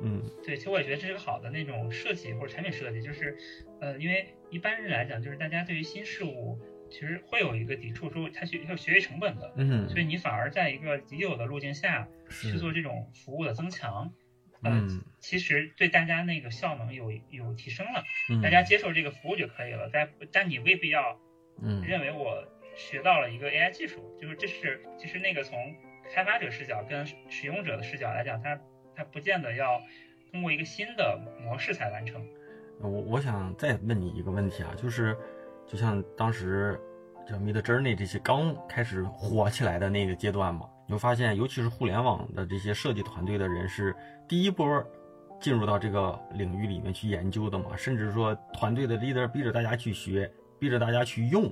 [0.01, 3.35] 嗯，对，其实我也觉得这是个好的那种设计或者产品设计，就是
[3.81, 6.57] 呃，因为一般人来讲，就是大家对于新事物
[6.89, 14.11] 其实会有一个抵触，说它学要学习成本的，嗯，所以你反而在一个已有的路径下去做这种服务的增强。
[14.63, 18.03] 嗯，其实对大家那个效能有有提升了，
[18.41, 19.87] 大家接受这个服务就可以了。
[19.93, 21.19] 但但你未必要，
[21.61, 22.43] 嗯，认为我
[22.75, 25.75] 学到了一个 AI 技术，就是这是其实那个从
[26.11, 28.59] 开发者视角跟使用者的视角来讲，它
[28.95, 29.79] 它不见得要
[30.31, 32.25] 通过一个新的模式才完成。
[32.79, 35.15] 我我想再问你一个问题啊，就是
[35.67, 36.79] 就像当时
[37.27, 43.95] 叫 Mid Journey 这些刚开始火起来的那个阶段嘛，你会发现，尤其是互联网的这些设计团队的人是。
[44.29, 44.83] 第一波
[45.39, 51.49] 进入到这个领域里面去研究的嘛，甚至说团队的 leader 逼着大家去学，逼着大家去用。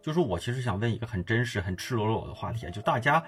[0.00, 3.22] 就是我其实想问一个很真实、很赤裸裸的话题，就大家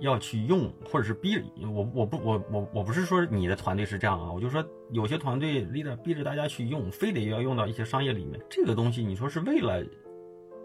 [0.00, 8.40] 要去用，或者是逼我，我不，我我我不是说你的团队是这样啊，我就说有些团队 leader 逼着大家去用，非得要用到一些商业里面。
[8.48, 9.84] 这个东西，你说是为了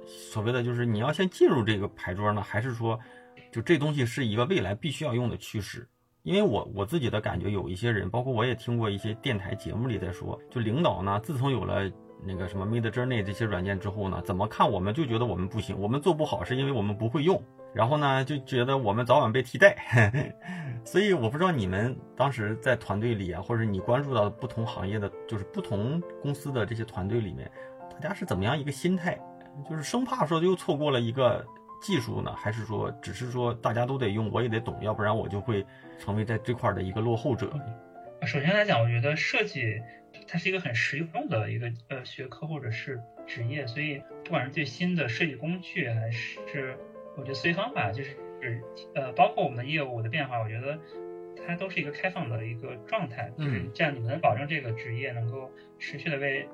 [0.06, 3.00] 所谓的就是你要先进入这个牌桌呢，还是说
[3.52, 5.88] 就这东西是一个未来必须要用的趋势？
[6.24, 11.92] 因为我我自己的感觉，有一些人，包括我也听过一些电台节目里在说，就领导呢，自从有了
[12.26, 19.76] 那个什么 Mid Journey 这些软件之后呢，怎么看我们就觉得我们不行，我们做不好是因为我们不会用，然后呢就觉得我们早晚被替代。
[20.86, 27.50] 所以我不知道你们当时在团队里啊，或者你关注到不同行业的，就是不同公司的这些团队里面，
[27.92, 29.20] 大家是怎么样一个心态，
[29.70, 31.46] 就是生怕说又错过了一个。
[31.86, 35.66] 技术呢，还是说只是说大家都得用，我也得懂，要不然我就会
[36.00, 37.52] 成为在这块的一个落后者。
[38.26, 39.82] 首先来讲，我觉得设计
[40.26, 46.78] 它是一个很实用的一个呃学科或者是职业，所以不管是最新的设计工具，还是
[47.16, 48.16] 我觉得思维方法，就是
[48.96, 50.80] 呃包括我们的业务的变化，我觉得
[51.46, 56.48] 它都是一个开放的一个状态，就是这样你们能保证这个职业能够持续的为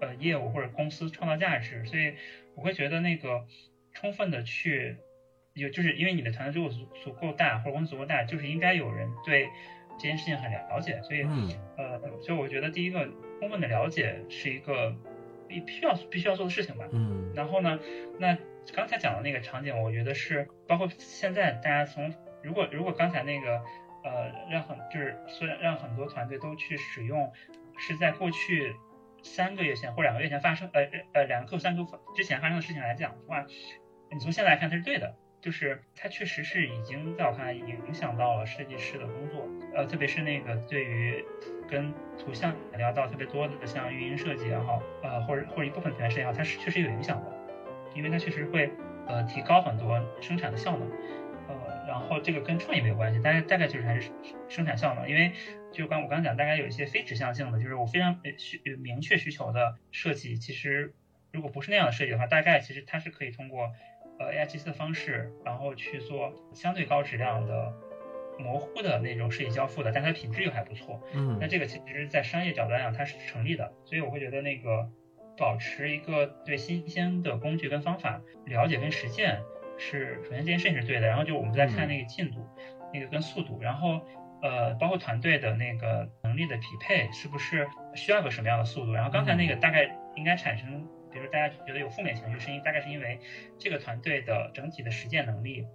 [0.00, 2.14] 呃业务或者公司创造价值，所以
[2.54, 3.46] 我会觉得那个。
[3.94, 4.96] 充分的去
[5.52, 9.50] 有，就是因为你的团队如果足足够大，或者公司足够大，就是应该有人对
[9.98, 10.98] 这件事情很了解。
[11.02, 11.20] 所以，
[11.76, 13.06] 呃，所以我觉得第一个
[13.38, 14.96] 充分的了解是一个
[15.52, 16.88] 必必须要必须要做的事情吧。
[16.92, 17.32] 嗯。
[17.34, 17.78] 然后呢，
[18.18, 18.36] 那
[18.74, 22.12] 刚才讲的那个场景，我觉得是包括现在大家从
[22.42, 23.60] 如果如果刚才那个
[24.04, 27.30] 呃让很就是虽然让很多团队都去使用，
[27.76, 28.74] 是在过去
[29.22, 31.84] 三个月前或两个月前发生呃呃两个三个
[32.16, 33.44] 之前发生的事情来讲的话。
[34.14, 41.24] 你从现在来看它是对的，就是它确实是已经在我看来影响到了设计师的工作，呃，特别是那个对于
[41.72, 47.32] 跟图像聊到特别多的像运营设计也好，呃，或者或者一部分图片设计也好，它是确实有影响的，
[47.94, 48.70] 因为它确实会
[49.06, 50.86] 呃提高很多生产的效能，
[51.48, 54.12] 呃，然后这个跟创意没有关系，大概大概就是还是
[54.48, 55.32] 生产效能，因为
[55.72, 60.92] 就刚我刚讲，大概有一些非指向性的，就是我非常需明确需求的设计，其实
[61.32, 63.72] 如果不是那样的设计的话，大概其实它是可以通过。
[64.18, 67.72] 呃 AI GC 的方式，然后去做相对高质量的
[68.38, 71.00] 模糊的那种设计交付的，但它品质又还不错。
[71.14, 73.72] 嗯，那这个其实，在商业角度来讲，它是成立的。
[73.84, 74.88] 所以我会觉得那个
[75.36, 79.40] 保持一个对新鲜的工具跟方法了解跟实践
[79.78, 82.46] 是首先这件事情是对的，然后就我们在看那个进度，
[82.92, 84.00] 那个跟速度，然后
[84.42, 90.88] 呃包括团队的那个能力的匹配是不是需要个什么样的速度，然后刚才那个大概应该产生。
[91.12, 93.20] 比如大家觉得有负面情绪声音，大概是因为
[93.58, 95.66] 这个团队的整体的实践能力，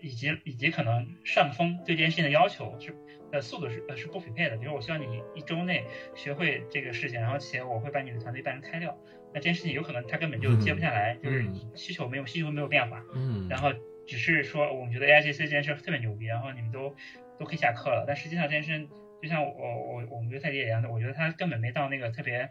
[0.00, 2.94] 以及以及可能上峰对这件事情的要求是
[3.32, 4.56] 呃速度是呃是不匹配的。
[4.56, 8.96] 比如我希望你一周内学会这个事情，然后且我会把你的团队半人开掉，
[9.32, 13.72] 那这件事情有可能他根本就接不下来，就是需求没有需求没有变化，嗯，然后
[14.06, 16.94] 只是说我们觉得 AI GC 这件事特别牛逼，然后你们都
[17.38, 18.88] 都可以下课了，但实际上这件事
[19.22, 22.48] 就像我我我们觉得太理解一样的，我觉得他根本没到那个特别。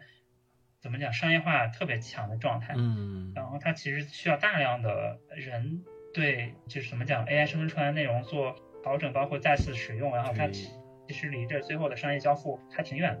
[0.78, 5.82] 怎么讲商业化特别强的状态，嗯，然后他其实需要大量的人
[6.16, 10.70] 对，就是怎么讲 AI 生成出来的内容做调整，包括再次使用，然后它其
[11.10, 13.12] 实离这最后的商业交付还挺远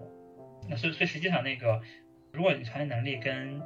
[0.70, 1.82] 那所以所以实际上那个，
[2.32, 3.60] 如果你团队能力跟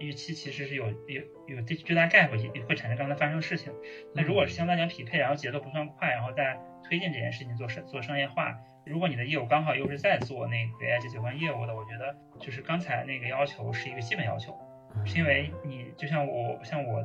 [0.00, 3.72] 预期其实是有有有巨大 gap，也会产生刚才发生的事情。
[4.16, 8.58] 那如果是相对讲匹配，然后节奏不算快，然后再推进这件事情做商做商业化。
[8.84, 14.58] 如果你的业务刚好又是在做那个 AI 这关业务的，我觉得就是刚才那个要求是一个基本要求，
[15.04, 17.00] 是因为你就像我像我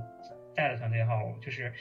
[0.58, 1.72] 带的团队哈，就是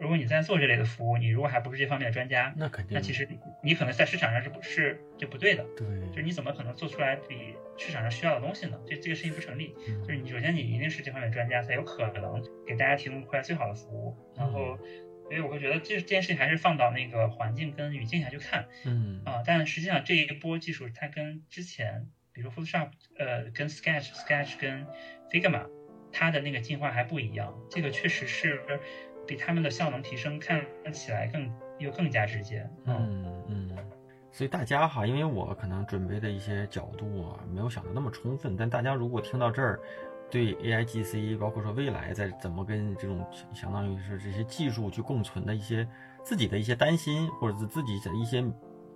[0.00, 3.28] 如果你在做这类的服务，你如果还不是这方面的专家，那肯定，那其实
[3.62, 8.80] 你可能在市场上是不是就不对的，对，就是你怎么可能做出来比市场上需要的东西呢？
[8.86, 9.74] 这这个事情不成立，
[10.06, 14.78] 就是你首先你一定是这方面专家，才有可能给大家提供出来最好的服务，然后。
[15.24, 24.86] 所以我会觉得这这件事情还是放到那个环境跟语境下去看，嗯啊，但实际上这一波技术它跟之前，比如 Photoshop，呃，跟 Sketch、Sketch 跟
[25.30, 25.68] Figma，
[26.12, 28.60] 它的那个进化还不一样，这个确实是
[29.26, 32.68] 比他们的效能提升看起来更又更加直接。
[32.84, 33.76] 嗯嗯，
[34.30, 39.80] 所以大家哈，因为我可能准备的一些角度啊，没有想的那么充分，但大家如果听到这儿。
[40.30, 43.22] 对 A I G C，包括说未来在怎么跟这种
[43.52, 45.86] 相当于是这些技术去共存的一些
[46.24, 48.42] 自己的一些担心，或者是自己的一些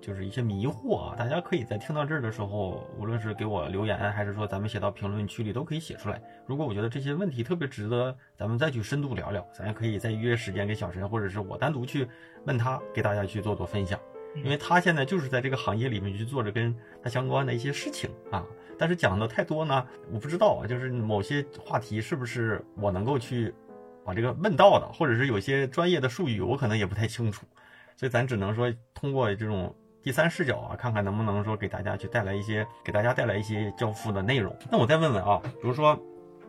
[0.07, 6.23] 就是一些迷惑啊，大家可以在听到这儿的时候，无论是给我留言，还是说咱们写到评论区里，都可以写出来。
[6.47, 12.07] 如果我觉得这些问题特别值得咱们再去深度聊聊，咱也可以再约时间给小陈，或者是我单独去
[12.45, 13.99] 问他，给大家去做做分享，
[14.37, 18.47] 因为他现在就是在这个行业里面去做着跟他相关的一些事情啊。
[18.79, 23.53] 但是讲的太多呢，我不知道啊，就是某些话题是不是我能够去
[24.05, 27.45] 把这个问到的，或者是有些专业的术语我可能也不太清楚，
[27.97, 29.75] 所以咱只能说通过这种
[30.07, 34.57] 第三视角啊，看看能不能说给大家去带来一些，给大家带来一些交付的内容。
[34.71, 36.01] 那我再问问啊，比如说，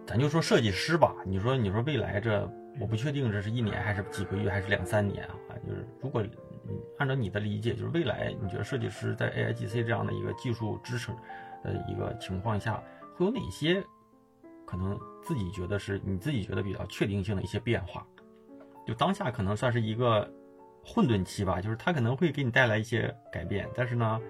[0.06, 2.48] 咱就说设计师吧，你说你说未来这，
[2.80, 6.24] 我不确定这是一年还是几个月还是两三年啊，就是如果
[7.00, 11.12] 按照你的理解，就是未来你觉得设计师在 A I G C 这样的一个技术支持。
[11.64, 12.80] 的一个情况下，
[13.16, 13.84] 会有哪些
[14.68, 18.06] 可能自己觉得是你自己觉得比较确定性的一些变化？
[18.86, 20.32] 就当下可能算是一个
[20.88, 24.22] 混沌期吧，就是它可能会给你带来一些改变，但是呢，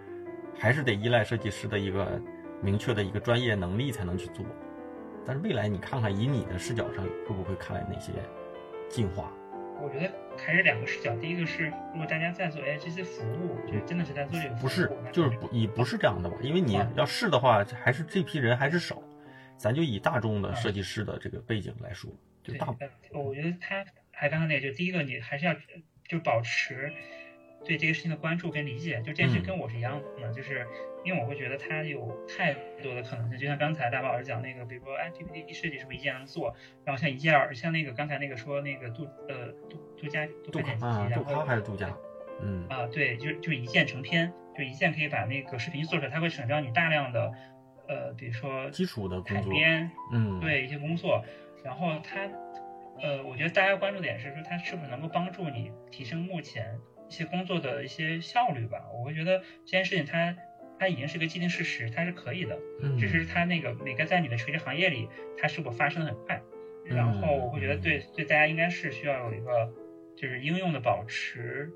[0.58, 2.20] 还是得依赖设计师的一个
[2.62, 4.44] 明确的一个专业能力才能去做。
[5.26, 8.12] 但是未来你看看，以你的视角上，会不会看来哪些
[8.90, 9.32] 进化？
[9.80, 11.16] 我觉得还是两个视角。
[11.18, 16.36] 第一个是，如果大家在做 AI 这些服务，就真的是在做这个服务，不是，就是不以不是这样的吧？
[16.42, 19.02] 因为你要试的话，还是这批人还是少。
[19.56, 22.12] 咱就以大众的设计师的这个背景来说，
[22.44, 22.68] 就大。
[23.14, 25.54] 我觉得他还刚刚那个，就第一个，你还是要
[26.08, 26.92] 就保持
[27.66, 28.98] 对这个事情的关注跟理解。
[29.00, 30.66] 就这件事跟我是一样的，就是。
[31.06, 36.54] 因为我会觉得它有太多的可能性，就像刚才大宝老师讲那个，比如说，哎，PPT 设计是不是一键能做？
[36.84, 41.96] 然后像一键，像那个刚才那个说那个度呃度度假度度假机，然后还是度假，
[42.42, 47.32] 嗯啊对，就就一键成片，就一键可以把那个视频做出来，它会省掉你大量的
[47.88, 51.24] 呃，比如说基础的改编，嗯，对一些工作。
[51.64, 52.28] 然后它
[53.02, 58.86] 呃，我觉得大家关注点是说它是不是能够帮助你提升目前一些工作的一些效率吧？
[58.98, 60.36] 我会觉得这件事情它。
[60.80, 62.56] 它已经是个既定事实，它是可以的，
[63.00, 66.40] 只是它那个每个在你的垂直行业里，它是否发生的很快。
[66.86, 69.74] 然后我会觉得，对对，大家应该是需要有一个，
[70.16, 71.74] 就是应用的保持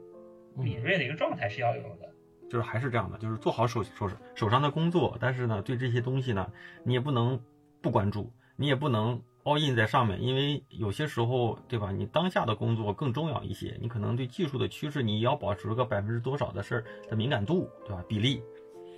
[0.56, 2.14] 敏锐的一个状态是要有的。
[2.48, 6.54] 就是还是这样的，就是做好手手手上的工作，但是呢，对这些东西呢，
[6.84, 7.42] 你也不能
[7.82, 11.92] 不关注，你也不能 all in 在上面，因为有些时候，对吧？
[11.92, 18.04] 你当下的工作更重要一些，你可能对技术的趋势，你要保持个百分之多少的事儿的敏感度，对吧？
[18.08, 18.42] 比例。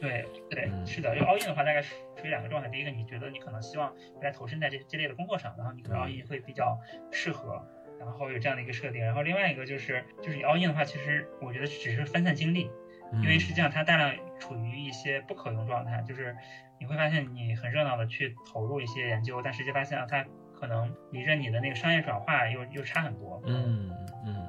[0.02, 2.68] 对对是的，因为 all in 的话，大概处于两个状态。
[2.68, 6.78] 第一个，你觉得你可能希望来投身在这这类的工作上，然后你可能 all in 会比较
[7.12, 7.66] 适合。
[8.00, 9.02] 然后有这样的一个设定。
[9.02, 12.70] 然后另外一个就是就是你 all in 的话，其实我觉得只是分散精力，
[13.22, 16.36] 因为实际上它大量处于一些不可用状态，就是
[16.80, 20.26] 你会发现你很热闹的去投入一些研究，但实际发现啊，它
[20.60, 23.42] 可能离着你的那个商业转化又又差很多。
[23.46, 23.90] 嗯
[24.26, 24.48] 嗯，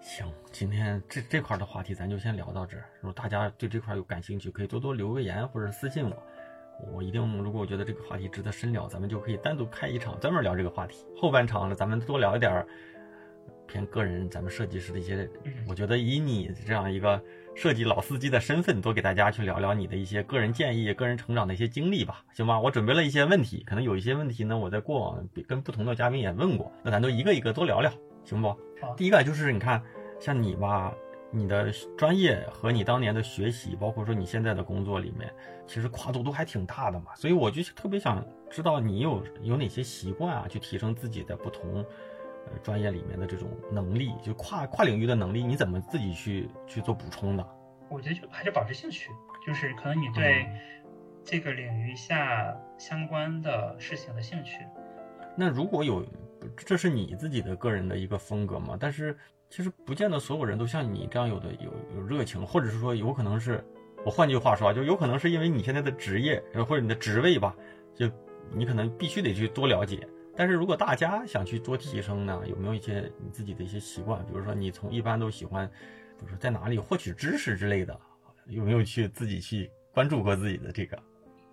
[0.00, 2.84] 行，今天这这块的话题咱就先聊到这儿。
[3.00, 6.22] 如果大家对这块有感兴趣，可以多多留个言或者私信我。
[6.92, 11.06] 我一定，如果我觉得这个话题值得深聊，咱们就可以单独开一场专门聊这个话题。
[11.16, 12.66] 后半场呢，咱们多聊一点
[13.68, 15.30] 偏个人，咱们设计师的一些。
[15.68, 17.22] 我觉得以你这样一个
[17.54, 22.58] 设计老司机的身份，多给大家去聊聊你的一些个人建议、个人成长的一些经历吧，行吧？
[22.60, 27.90] 我准备了一些问题，可能有一些问题呢，我在过往跟不同的嘉宾也问过，那咱都一个一个多聊聊，
[28.24, 28.56] 行不？
[28.96, 29.82] 第一个就是你看，
[30.20, 30.92] 像你吧。
[31.36, 35.28] 你的专业和你当年的学习，包括说你现在的工作里面，
[35.66, 37.06] 其实跨度都还挺大的嘛。
[37.16, 41.84] 所以我就特别想知道你有有哪些习惯啊，去提升自己的不同
[42.46, 47.46] 呃专业里面的这种能力，就跨跨领域的能力，你怎么自己去去做补充的？
[47.88, 49.10] 我觉得就还是保持兴趣，
[49.46, 50.46] 就是可能你对
[51.24, 54.58] 这个领域下相关的事情的兴趣。
[55.36, 56.04] 那如果有，
[56.56, 58.76] 这是你自己的个人的一个风格嘛？
[58.78, 59.16] 但是。
[59.50, 63.62] 其实不见得所有人都像你这样有的有有热情，或者是说有可能是，
[64.04, 67.54] 我换句话说啊，就有可能是因为你现在的职业或者你的职位吧，
[67.94, 68.10] 就
[68.50, 70.08] 你可能必须得去多了解。
[70.36, 74.24] 但是如果大家想去做提升呢，有没有一些你自己的一些习惯？
[74.26, 75.66] 比如说你从一般都喜欢，
[76.18, 77.98] 比如说在哪里获取知识之类的，
[78.46, 80.98] 有没有去自己去关注过自己的这个？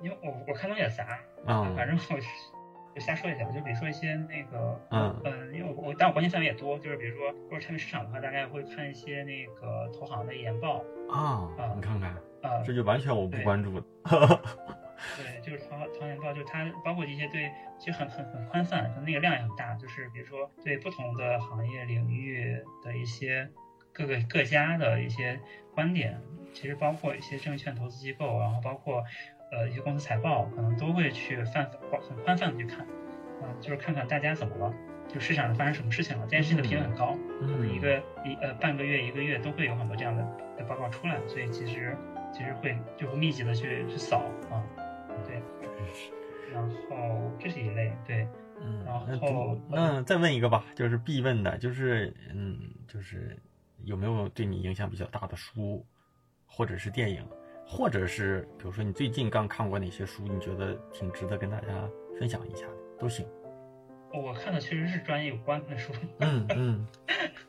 [0.01, 1.03] 因为我我看东西也杂
[1.45, 2.60] 啊，反正我。
[2.93, 12.09] 就瞎说一下吧，就比如说一些那个，嗯嗯，因为我我但我关心范围也多，就是比如说如果产品市场的话，大概会看一些那个投行的研报啊，啊，你看看，
[12.41, 13.85] 啊，这就完全我不关注的，
[15.17, 23.49] 对，就是投投行研报，就是它包括一些对，其实很很很宽泛，那个量也很大，就是比如说对不同的行业领域的一些
[23.93, 25.39] 各个各家的一些
[25.73, 26.19] 观点，
[26.53, 29.01] 其实包括一些证券投资机构，然后包括。
[29.51, 31.69] 呃，一些公司财报可能都会去泛
[32.07, 32.79] 很宽泛的去看，
[33.41, 34.73] 啊，就是看看大家怎么了，
[35.09, 40.25] 就市场上发生什么事情了，这件事情的频率很高，可能一个一呃半个月一个月都会有很多这样的
[40.67, 41.95] 报告出来，所以其实
[42.33, 44.63] 其实会就会密集的去去扫啊，
[45.27, 45.41] 对，
[46.53, 48.25] 然后这是一类，对，
[48.61, 53.37] 嗯，然后那再问一个吧，就是必问的，就是嗯，就是
[53.83, 55.85] 有没有对你影响比较大的书，
[56.45, 57.27] 或者是电影？
[57.73, 61.67] 或者是比如说你最近刚看过哪些书，你觉得挺值得跟大家
[62.19, 63.25] 分享一下的都行。
[64.13, 65.93] 我看的确实是专业有关的书。
[66.19, 66.87] 嗯嗯。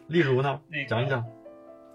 [0.06, 0.62] 例如呢？
[0.70, 1.26] 那讲一讲。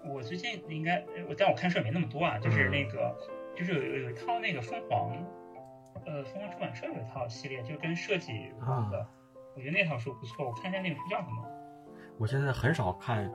[0.04, 3.16] 我最近应该我但我看书也没那么多啊，就是那个
[3.56, 5.10] 就是有有一套那个凤凰，
[6.04, 9.06] 呃凤凰出版社有一套系列，就是跟设计有关的。
[9.56, 11.48] 我觉得那套书不错，我看一下那个书叫什么。
[12.18, 13.32] 我现在很少看，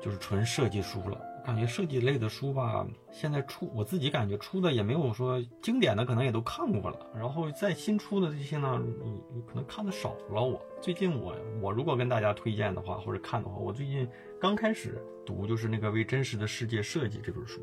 [0.00, 1.24] 就是纯设计书了。
[1.48, 7.06] 感觉设计类的书吧，现在出我自己感觉出的也没有说经典的，可能也都看过了。
[7.16, 10.42] 然后再新出的这些呢，你你可能看的少了。
[10.42, 14.06] 我最近我我如果跟大家推荐的话或者看的话，我最近
[14.38, 17.62] 刚开始读就是那个《为真实的世界设计》这本书，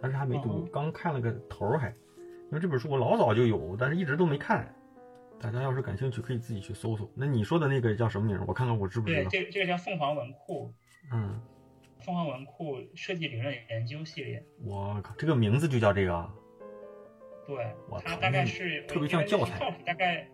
[0.00, 1.88] 但是还没读，刚看了个头儿还。
[1.88, 4.74] 因为这本书我老早就有，但是一直都没看。
[5.38, 7.06] 大家要是感兴趣，可以自己去搜搜。
[7.14, 8.42] 那你说的那个叫什么名？
[8.46, 9.28] 我看看我知不知道。
[9.28, 10.72] 对，这个这个叫凤凰文库。
[11.12, 11.38] 嗯。
[12.00, 16.30] 凤凰文库设计理论研究系列，我靠，这个名字就叫这个？
[17.46, 17.74] 对，
[18.04, 20.28] 它大概是特别像教材，大概，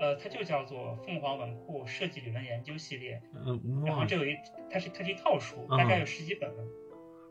[0.00, 3.20] 呃，它就叫做凤凰文库设计理论研究系列。
[3.34, 4.34] 嗯，然后这有一，
[4.70, 6.50] 它是它是一套书，大概有十几本。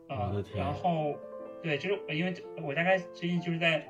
[0.08, 0.42] 我！
[0.54, 1.14] 然后，
[1.62, 3.80] 对，就是因为我大概最近就是在，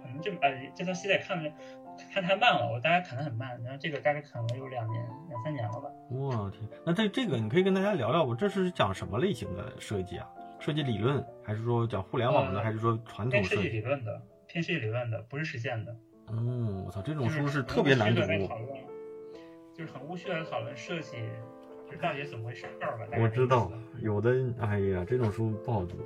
[0.00, 1.52] 可能这呃这套系列看了。
[2.12, 5.88] 看太慢了，我大概啃的很慢，然后这个大概啃了有两年、两三年了吧。
[6.10, 10.28] 我天，那这这个你可以跟大家聊聊，我这是讲什么类型的设计啊？
[10.60, 14.22] 设计理论，还是说讲互联网的，还是说传统设计理论的？
[14.46, 15.94] 偏设计理论的，不是实践的。
[16.30, 18.22] 嗯，我操，这种书是特别难读。
[19.76, 21.16] 就是很无序的讨论设计，
[21.90, 23.06] 就到底怎么回事儿吧？
[23.20, 24.30] 我知道，有的，
[24.60, 25.98] 哎呀，这种书不好读，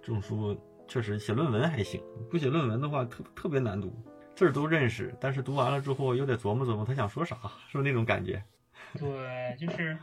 [0.00, 0.56] 这种书
[0.86, 2.00] 确实写论文还行，
[2.30, 3.92] 不写论文的话特特别难读。
[4.34, 7.36] 字儿都认识，但是读完了之后又得琢磨琢磨他想说啥，
[7.68, 8.42] 是不是那种感觉？
[8.98, 9.96] 对，就是，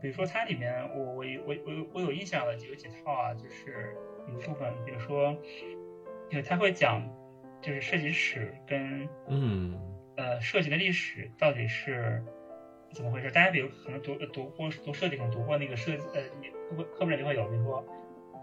[0.00, 3.94] 比如说它里面，我我我我我有印象的有几套啊，就是
[4.28, 5.36] 有部分，比如说，
[6.30, 7.02] 因为他会讲，
[7.60, 9.78] 就是设计史跟嗯
[10.16, 12.24] 呃设计的历史到底是
[12.92, 13.30] 怎么回事？
[13.30, 16.22] 大家比如可能读读过读设计，可能读过那个设呃
[16.76, 17.84] 课课本里就会有，比如说。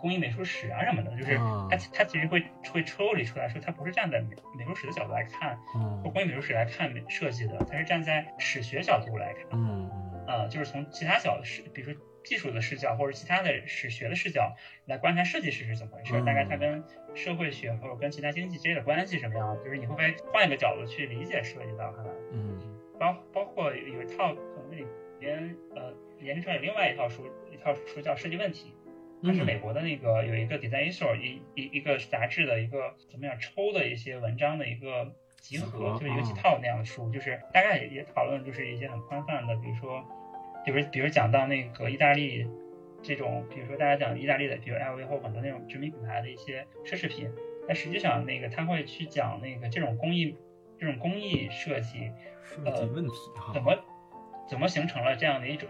[0.01, 1.37] 工艺美术史啊什么的，就是
[1.69, 2.43] 他他其实会
[2.73, 5.57] 会抽离出来说，他不是站在美美术史的角度来看，
[6.03, 9.45] 或工艺美术史来看美设计的，他是站在史学角度来看。
[9.53, 9.89] 嗯
[10.27, 16.83] 呃，就是从其他角视，比如说技术的视角或者其他的史学的视角来观察设计师是怎么回事，大概它跟
[17.15, 22.03] 社会学或者跟其他经济之间的关系什么样，就是你会不会换一个角度去理解设计到它？
[22.31, 22.59] 嗯，
[22.99, 24.85] 包包括有一套可能里
[25.19, 28.73] 边呃研究出来另外一套书，一套书叫设计问题。
[29.23, 40.03] 它是美国的那个有一个 Design Issue 一一一个杂志的一个怎么样抽的一些文章的一个集合，就是一个几套那样的书，就是大概也也讨论就是一些很宽泛的，比如说，
[40.65, 42.47] 比如比如讲到那个意大利
[43.03, 47.29] 这种，比如说大家讲意大利的，比如 LV 或很多那种知名品牌的一些奢侈品，
[47.67, 50.35] 但实际上那个他会去讲那个这种工艺
[50.79, 52.11] 这种工艺设计
[52.43, 53.77] 设计问题哈，怎么
[54.49, 55.69] 怎么形成了这样的一种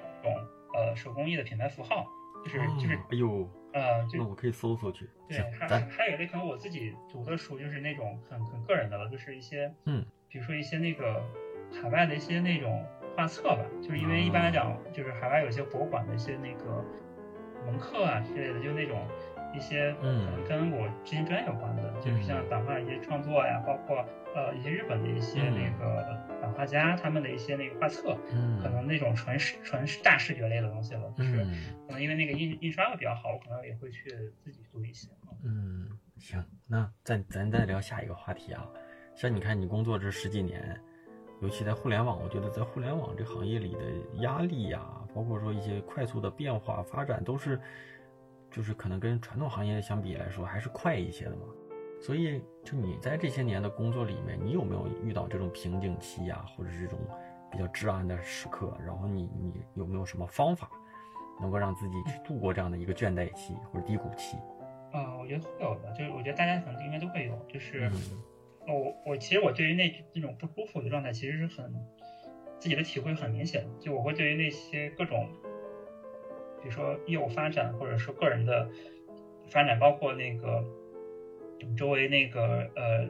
[0.73, 2.07] 呃手工艺的品牌符号。
[2.43, 5.09] 就是就是，哎呦，呃，那我可以搜搜去。
[5.27, 11.23] 对，还还有一类可能我自己读的书，就是那种很很个人的了，就是一些，嗯，比如说一些那个
[11.81, 12.85] 海外的一些那种
[13.15, 16.83] 画册吧，就是因为一般来讲，就是海外有些博物馆的一些那个
[17.65, 19.07] 蒙克啊之类的，就那种。
[19.53, 28.17] 一些可能跟我之前专业有关的，就是像版画一些创作呀，包括呃一些日本的一些那个版画家他们的一些那个画册，
[28.61, 31.37] 可能那种纯视纯大视觉类的东西了，就是
[31.87, 35.09] 可能因为那个印印刷的比较好，我可能也会去自己读一些。
[35.43, 35.87] 嗯，
[36.17, 38.65] 行，那咱咱再聊下一个话题啊，
[39.15, 40.79] 像你看你工作这十几年，
[41.41, 43.81] 尤其在互联网，我觉得在互联网这行业里的
[44.21, 44.81] 压力呀，
[45.13, 47.59] 包括说一些快速的变化发展都是。
[48.51, 51.45] 就是可能跟传统行业相比来说还是快一些的嘛，
[52.01, 56.99] 所以就你在这些年的工作里面，你有没有遇到这种瓶颈期呀，或者这种
[57.49, 58.77] 比较至暗的时刻？
[58.85, 60.69] 然后你你有没有什么方法，
[61.39, 64.35] 能够让自己去度过这样的一个倦怠期或者低谷期？
[64.91, 67.89] 啊，我觉得会有的，就是我觉得大家可能应该都会有，就是
[68.67, 71.73] 我我其实我对于那那种不舒服的状态，其实是很
[72.59, 75.29] 自己的体会很明显，就我会对于那些各种。
[76.61, 78.69] 比如说业务发展，或者说个人的
[79.49, 80.63] 发展，包括那个
[81.75, 83.09] 周围那个呃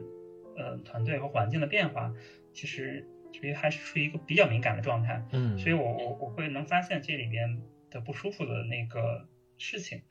[0.56, 2.12] 呃团队和环境的变化，
[2.52, 5.24] 其实其实还是处于一个比较敏感的状态。
[5.32, 9.28] 嗯，所以我我我会能发现这里边的不舒服的那个
[9.58, 10.02] 事情，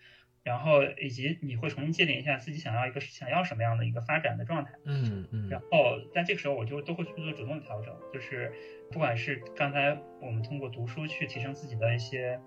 [0.43, 4.71] 然后以及你会重新界定一下自己想要一个想要什么样的一个发展的状态。
[4.85, 5.49] 嗯嗯。
[5.49, 8.53] 然后在这个时候，我就都会去做主动的调整，就是
[8.91, 12.39] 不管是刚才我们通过读书去提升自己的一些。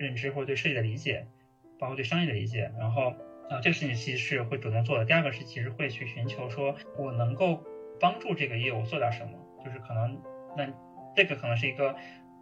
[0.00, 1.26] 认知或者对设计的理解，
[1.78, 3.10] 包括对商业的理解，然后
[3.50, 5.04] 啊，这个事情其实是会主动做的。
[5.04, 7.62] 第二个是其实会去寻求说，我能够
[8.00, 9.32] 帮助这个业务做点什么，
[9.62, 10.18] 就是可能
[10.56, 10.66] 那
[11.14, 11.94] 这个可能是一个，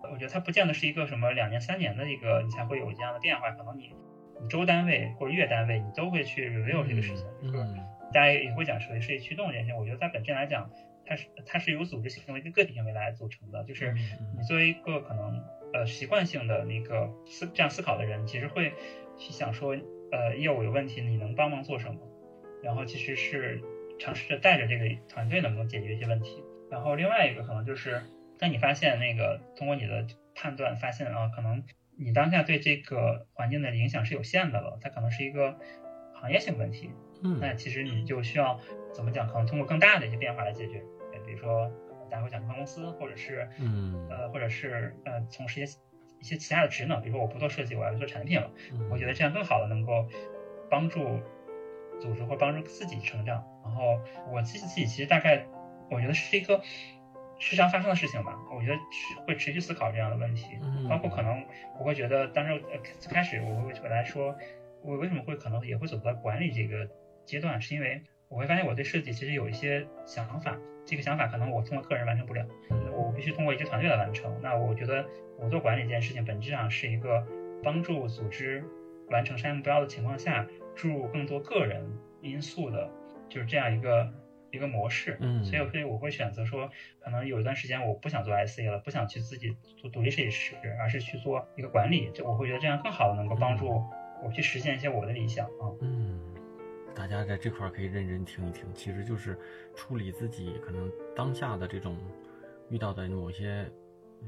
[0.05, 3.93] 我觉得它不见得是一个什么两年三年的一个你才会有这样的变化，可能你
[4.41, 7.55] 你周单位或者月单位你都会去 review 这个事情，就是
[8.15, 9.77] 大家也会讲设计设计驱动这件事情。
[9.77, 10.71] 我觉得在本质来讲，
[11.05, 13.93] 它是它是由组织行为跟个体行为来组成的，就是
[14.37, 15.43] 你作为一个可能。
[15.73, 18.73] 呃，习惯性的那个思这样思考的人，其实会
[19.17, 19.77] 去想说，
[20.11, 22.01] 呃，业务有问题，你能帮忙做什么？
[22.63, 23.63] 然后其实是
[23.99, 26.43] 尝试着带着这个团队能不能解决一些问题。
[26.71, 28.03] 然后另外一个可能就是，
[28.39, 31.63] 当你发现那个通过你的判断发现啊，可能
[31.97, 35.59] 你当下对这个环境的影响是有限的了，它可能是一个
[36.15, 36.91] 行业性问题。
[37.23, 38.59] 嗯，那其实你就需要
[38.93, 39.29] 怎么讲？
[39.29, 40.83] 可能通过更大的一些变化来解决，
[41.27, 41.71] 比如说。
[42.11, 45.79] 大家会讲开公司，或者是，嗯，呃，或者是呃，从事一些
[46.21, 48.51] 一些其他的职能，比如说我不做设计，我要做产品了，
[48.91, 50.09] 我觉得这样更好的能够
[50.71, 51.21] 帮助
[52.01, 53.45] 组织或帮助自己成长。
[53.65, 54.01] 然后
[54.33, 55.47] 我自己自己其实大概，
[55.91, 56.63] 我觉得是一个
[57.39, 58.37] 时常发生的事情吧。
[58.53, 58.79] 我觉得
[59.27, 61.45] 会持续思考这样的问题，包括可能
[61.79, 64.35] 我会觉得，当时呃最开始我会回来说，
[64.83, 66.89] 我为什么会可能也会走到管理这个
[67.25, 70.59] 阶段，是因为我会发现我对设计其实有一些想法。
[70.85, 72.47] 这个想法可能我通过个人完成不了，
[72.97, 74.35] 我必须通过一支团队来完成。
[74.43, 75.05] 那我觉得
[75.39, 77.27] 我做管理这件事情本质上是一个
[77.63, 78.65] 帮助组织
[79.11, 81.85] 完成商业目标的情况下注入更多个人
[82.23, 82.91] 因素的，
[83.29, 84.11] 就是这样一个
[84.51, 85.19] 一个模式。
[85.21, 86.71] 嗯，所以所以我会选择说，
[87.01, 92.11] 可能有一段时间我不想做 IC 了，不想去自己做独立设计师，而是去做一个管理。
[92.15, 93.69] 就我会觉得这样更好的能够帮助
[94.23, 95.69] 我去实现一些我的理想啊。
[95.83, 96.28] 嗯。
[96.99, 99.39] 大家在这块可以认真听一听，其实就是
[99.77, 101.97] 处理自己可能当下的这种
[102.71, 103.71] 遇到的某些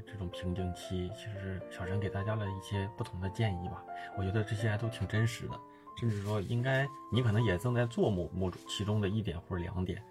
[0.07, 3.83] 这种瓶颈期，其实小陈给大家了一些不同的建议吧。
[4.17, 5.59] 我觉得这些还都挺真实的，
[5.99, 10.01] 甚至说应该你可能也正在做某某种其中的一点或者两点，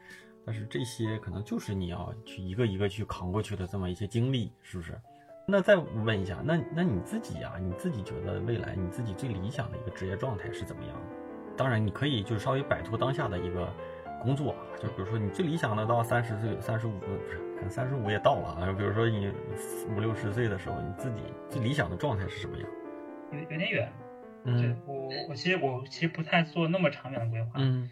[0.44, 5.00] 但是这些可能就是你要去一个一个去扛过去的这么一些经历，是不是？
[5.48, 11.19] 那再问一下，那那你自己啊，你自己觉得未来你自己最理想的一个职业状态是怎么样的？
[11.60, 13.70] 当然，你可以就是稍微摆脱当下的一个
[14.22, 18.72] 工作，就比如说你最理想的到三十岁、三十五不是可能三十五也到了啊。
[18.72, 19.30] 比如说你
[19.94, 22.66] 五六十岁的时候，你自己最理想的状态是什么样？
[23.32, 23.92] 有有点远。
[24.42, 27.90] 对嗯我，我其实我其实不太做那么长远的规划，嗯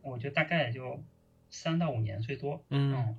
[0.00, 0.98] 我觉得大概也就
[1.50, 2.64] 三到五年最多。
[2.70, 2.94] 嗯。
[2.94, 3.16] 嗯，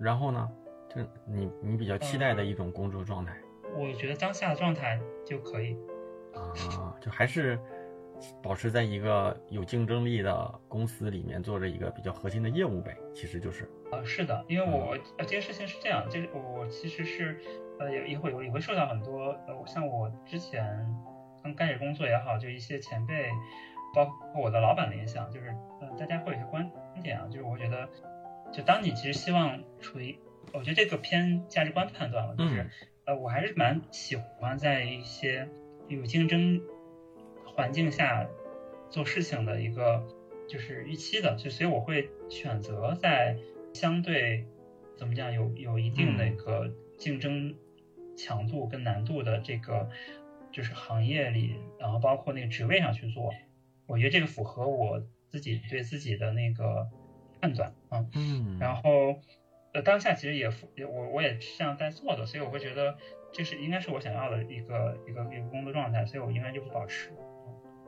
[0.00, 0.50] 然后呢，
[0.92, 3.36] 就你你比较期待的一种工作状态
[3.76, 5.76] 我觉得当下的状态就可以。
[6.34, 7.56] 啊，就还是
[8.42, 13.68] 保持在一个有竞争力的公司里面做着一个比较核心的业务呗，其实就是。
[13.92, 17.38] 呃，是的，因为我呃这件事情是这样，就是我其实是
[17.78, 20.86] 呃也也会有也会受到很多呃像我之前
[21.42, 23.28] 刚开始工作也好，就一些前辈，
[23.94, 25.48] 包括我的老板的影响，就是
[25.80, 26.70] 呃大家会有一些观
[27.02, 27.88] 点啊，就是我觉得
[28.52, 30.18] 就当你其实希望处于，
[30.52, 32.70] 我觉得这个偏价值观判断了，就是、嗯。
[33.06, 35.48] 呃我还是蛮喜欢在一些
[35.86, 36.60] 有竞争
[37.56, 38.28] 环境下
[38.90, 40.06] 做事情的一个
[40.46, 43.36] 就是预期的，就所以我会选择在
[43.72, 44.46] 相对
[44.96, 47.56] 怎么讲有有一定的一个竞争
[48.16, 49.88] 强度跟难度的这个
[50.52, 53.34] 就是行业里，然后包括那个职位上去做，
[53.86, 56.88] 我觉得这个符合我自己对自己的那个
[57.40, 58.06] 判断啊。
[58.14, 59.20] 嗯然后
[59.72, 60.46] 呃当下其实也
[60.86, 62.96] 我我也是这样在做的，所以我会觉得
[63.32, 67.10] 这是应该是我想要的一个一个一个工作状态，所以我应该就会保持。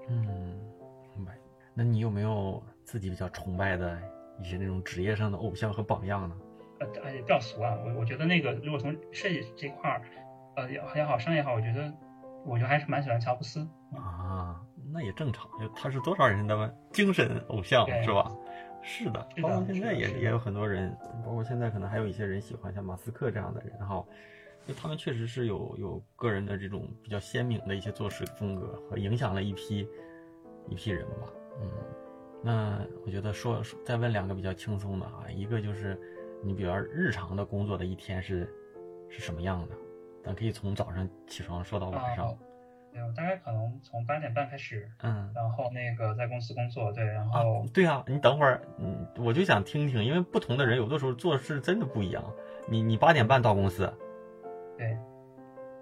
[0.08, 0.26] 嗯，
[1.16, 1.36] 明白。
[1.74, 3.98] 那你有没有自己比较崇拜的
[4.40, 6.36] 一些那种职业上的偶像和榜样呢？
[6.80, 10.02] 呃，而且比较俗啊，我我觉得那个如果从设计这块儿，
[10.56, 11.92] 呃也也好，商业也好，我觉得
[12.44, 13.66] 我觉得还是蛮喜欢乔布斯。
[13.94, 14.60] 啊，
[14.92, 18.30] 那也正常，就他是多少人的 精神偶像是吧？
[18.80, 20.96] 是的，包括现在也也有很多人，
[21.26, 24.02] 包括现在可能还有一些人喜欢像马斯克这样的人哈，
[24.68, 29.88] 就他们确实是有有个人的这种比较鲜明的一些做事风格和影响了一批
[30.68, 31.32] 一批人吧。
[31.58, 31.70] 嗯，
[32.44, 35.98] 那我觉得说说再问两个比较轻松的啊，一个就是
[36.44, 38.46] 你比较日常的工作的一天是
[39.08, 39.74] 是什么样的？
[40.22, 42.34] 咱可以从早上起床说到晚上啊。
[42.92, 45.32] 对，我大概可能从八点半开始，嗯。
[45.34, 52.22] 然后那个在公司工作，对，然啊后，对啊，你等会儿，嗯，我就想听听，因为不同的人有的时候做事真的不一样。
[52.66, 53.90] 你你八点半到公司，
[54.78, 54.96] 对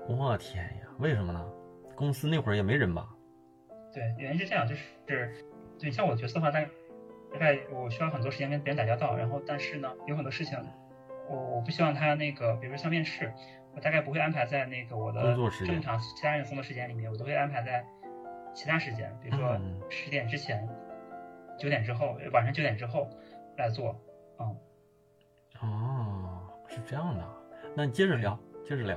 [0.08, 1.52] 我天呀，为什么呢？
[1.94, 3.08] 公司那会儿也没人吧？
[3.92, 6.68] 对，原因是这样，就是对像我的角色的话，大概
[7.32, 10.58] 大概我需要很多时间跟别人打交道，然后但是呢，有很多事情
[11.28, 13.32] 我我不希望他那个，比如说像面试，
[13.74, 17.84] 我大概不会安排在那个我的工作时间正常其他人工作时间里面，我都会安排在
[18.54, 20.66] 其他时间，比如说嗯十点之前、
[21.58, 23.08] 九点之后、晚上九点之后
[23.58, 23.94] 来做。
[24.38, 24.56] 嗯，
[25.62, 27.24] 哦，是这样的，
[27.74, 28.38] 那你接着聊，
[28.68, 28.96] 接着聊。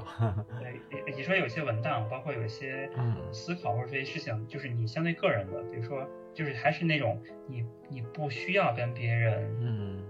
[0.60, 10.04] 对，也也说有些文档，包括有一些嗯思考或者这些事情，就是你相对个人的，比如说，就是还是那种你你不需要跟别人嗯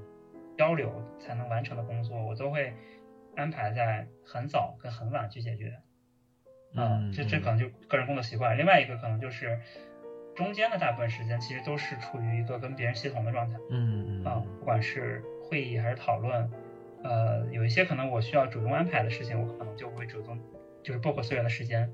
[0.57, 2.73] 交流才能完成的工作，我都会
[3.35, 5.73] 安排在很早跟很晚去解决。
[6.75, 8.57] 嗯，这这可能就个人工作习惯。
[8.57, 9.59] 另外一个可能就是
[10.35, 16.49] 中间的大部分时间其实都是处于一个跟别人协同的状态嗯嗯啊，不管是会议还是讨论，
[17.03, 20.39] 呃，有一些可能我需要主动安排的事情，我可能就会主动
[20.83, 21.91] 就是 book 所有的时间，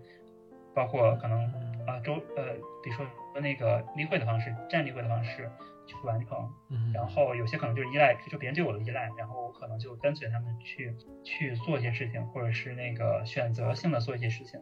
[0.74, 1.46] 包括可能
[1.86, 2.54] 啊周呃，
[2.84, 3.06] 比如说
[3.42, 5.50] 那个例会的方式、站例会的方式
[5.86, 6.50] 去完成。
[6.70, 14.60] 嗯，然后有些可能就是依赖，就别人对我的依赖，然后我可能就跟随他们去去做一些事情，或者是那个选择性的做一些事情，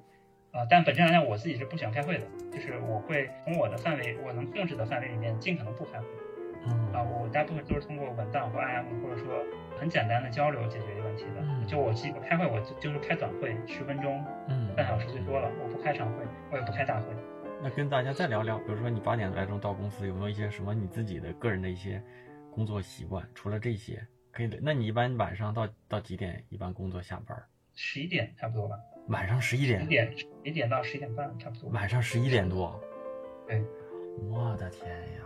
[0.51, 6.05] 啊、但本质来讲，我自己是不喜欢开会的，就是我会从我的范围，我能控制的范围里面尽可能不开会，
[6.65, 9.43] 啊、嗯我大部分都是通过文档或 IM 或者说
[9.79, 11.41] 很简单的交流解决这个问题的。
[11.41, 17.07] 嗯就我基本开会，我就就是开短会，十分钟、嗯半小时最多了，我不开长会，我也不开大会。
[17.61, 22.01] 那跟大家再聊聊，比如说你八点来钟到公司，有没有一些什么你自己的个人的一些
[22.51, 23.25] 工作习惯？
[23.33, 24.57] 除了这些，可以的。
[24.61, 27.41] 那你一般晚上到到几点一般工作下班？
[27.73, 28.75] 十一点差不多吧，
[29.07, 31.69] 晚上十一十点，点十一点到十一点半差不多。
[31.69, 32.79] 晚上十一点多。
[33.47, 33.63] 对，
[34.19, 35.23] 我的天呀，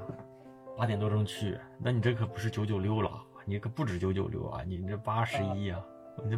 [0.77, 3.11] 八点多钟去，那你这可不是九九六了，
[3.45, 5.83] 你可不止九九六啊，你这八十一啊，
[6.23, 6.37] 你这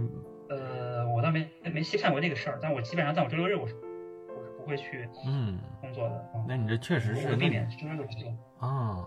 [0.55, 6.25] 呃，我倒没没细看过这个事儿，但我基本上在我周六日我是我是不会去嗯，工作的。
[6.35, 8.65] 嗯、那你这确实是那你会避免周六日工作。
[8.65, 9.05] 啊，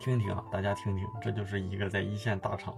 [0.00, 2.76] 听听啊，大家听听，这就是一个在一线大厂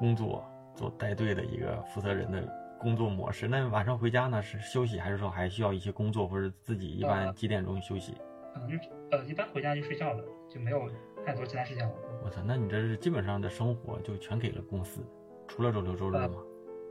[0.00, 0.44] 工作
[0.74, 2.42] 做带队的一个负责人的
[2.80, 3.46] 工作模式。
[3.46, 8.16] 那晚上回家呢是休息，还是说还需要一些工作，或者自己一般呃几点钟休息？
[8.54, 8.78] 可能就
[9.10, 10.88] 呃，一般回家就睡觉了，就没有
[11.26, 11.92] 太多其他事情了。
[12.22, 15.04] 我操，那你这是基本上的生活就全给了公司，
[15.48, 16.36] 除了周六周日呃嘛。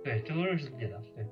[0.03, 1.25] 对，周六日是自己的，对，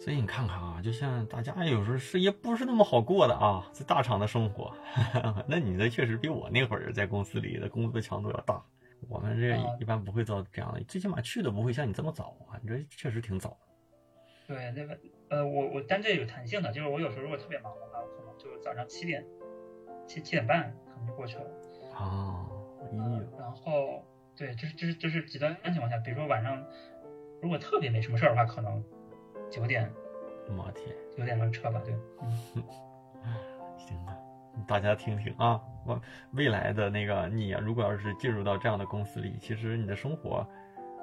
[0.00, 4.74] 所以你看看啊，就像大家有时候事业不是那么好过的啊，在大厂的生活，
[5.46, 8.64] 那你的确实比我那会儿在公司里的工作强度要大。
[9.08, 13.56] 我们这啊一般不会到这样的，最起码去的不会像你这么早啊，你这确实挺早。
[14.46, 14.98] 对，那个
[15.28, 19.24] 呃，我我但这有弹性的，就是我有时候如果特别忙的话，我可能就早上七点
[20.10, 21.44] 七七点半可能就过去了。
[21.96, 22.44] 哦，
[23.38, 24.04] 然后
[24.36, 26.60] 对，这是这是这是极端情况下，比如说晚上
[27.40, 28.82] 如果特别没什么事儿的话，可能
[29.48, 29.88] 九点
[30.48, 32.64] 我天，九点能撤吧，对，嗯，
[33.78, 34.16] 行吧，
[34.66, 36.00] 大家听听啊，我
[36.32, 40.44] 未来的那个你啊，如果要是进入到这样的公司里，其实你的生活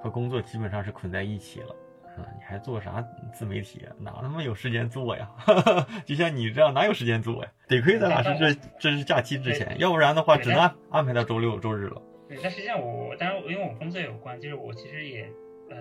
[0.04, 1.74] 和工作基本上是捆在一起了。
[2.22, 3.02] 啊，你还做啥
[3.34, 3.96] 自媒体啊？
[4.00, 5.30] 哪他妈有时间做呀？
[6.06, 7.52] 就像你这样，哪有时间做呀？
[7.68, 12.02] 得亏咱俩是这这是假期之前，要不然的话，只能安安排到周六周日了。
[12.28, 15.30] 对，但实际上我我当然因为我工作有关，就是我其实也
[15.70, 15.78] 呃，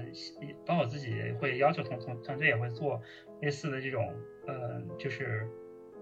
[0.64, 3.00] 包括我自己会要求同同团队也会做
[3.40, 4.14] 类似的这种
[4.46, 5.48] 呃，就是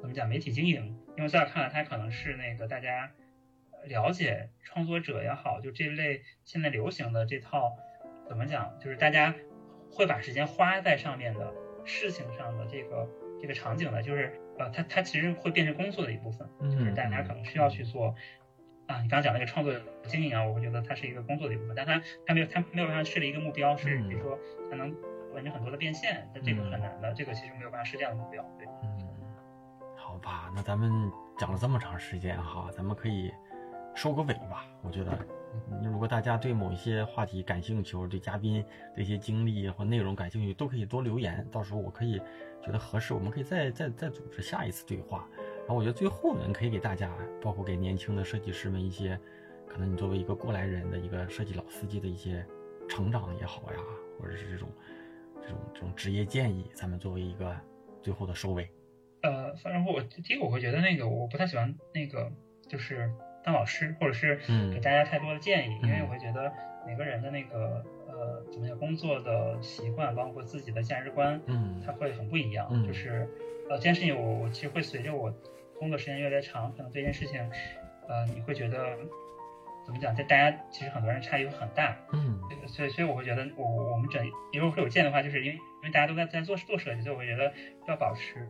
[0.01, 3.11] 怎么讲媒体经营，因为在我看来，它可能是那个大家
[3.87, 7.77] 了解创作者也好，就这类现在流行的这套
[8.29, 9.35] 怎么讲，就是大家
[9.95, 11.53] 会把时间花在上面的
[11.85, 13.09] 事情上的这个
[13.41, 18.15] 这个场景的，就是呃，它它其实会变成工作的一部分，就是大家可能需要去做。
[18.87, 19.73] 啊，你刚刚讲那个创作
[20.07, 24.39] 经营啊，我会觉得它是一个工作的一部分，但它它没有它没有办法设立一个目标，是比如说
[24.71, 24.95] 它能
[25.33, 28.45] 完成很多的变现，那这个很难的，这个其实没有办法设这样的目标。
[28.59, 29.09] 对，嗯，
[29.97, 33.33] 好吧，那咱们讲了这么长时间哈，咱们可以
[33.95, 34.67] 收个尾吧。
[34.83, 35.19] 我觉得，
[35.83, 42.21] 如果大家对某一些话题感兴趣，或者对嘉宾的一些经历或内容感兴趣，都可以多留言，到时候我可以
[42.63, 45.29] 觉得合适，我们可以再再再组织下一次对话。
[45.61, 49.19] 然后我觉得最后呢，可以给大家，包括给年轻的设计师们一些，
[49.67, 52.45] 可能你作为一个过来人的一个设计老司机的一些
[52.89, 53.79] 成长也好呀，
[54.19, 54.69] 或者是这种
[55.41, 57.57] 这种这种职业建议，咱们作为一个
[58.03, 58.71] 最后的收尾。
[59.23, 62.31] 呃，反正我第一个我会觉得那个我不太喜欢那个
[62.69, 63.11] 就是
[63.45, 64.41] 当老师，或者是
[64.73, 66.53] 给大家太多的建议，嗯、因为我会觉得
[66.87, 73.29] 每个人的那个呃怎么讲工作的习惯，包括自己的价值观，嗯，它会很不一样，嗯、就是
[73.69, 75.33] 呃这件事情我我其实会随着我。
[75.77, 77.41] 工作时间越来越长，可能这件事情，
[78.09, 78.97] 呃，你会觉得
[79.85, 80.15] 怎么讲？
[80.15, 87.53] 在大家其实很多人差异会很大，嗯，所以所以我会觉得我我们整如果会有建的话，就是因为因为大家都在在做做设计，所以我会觉得
[87.89, 88.49] 要保持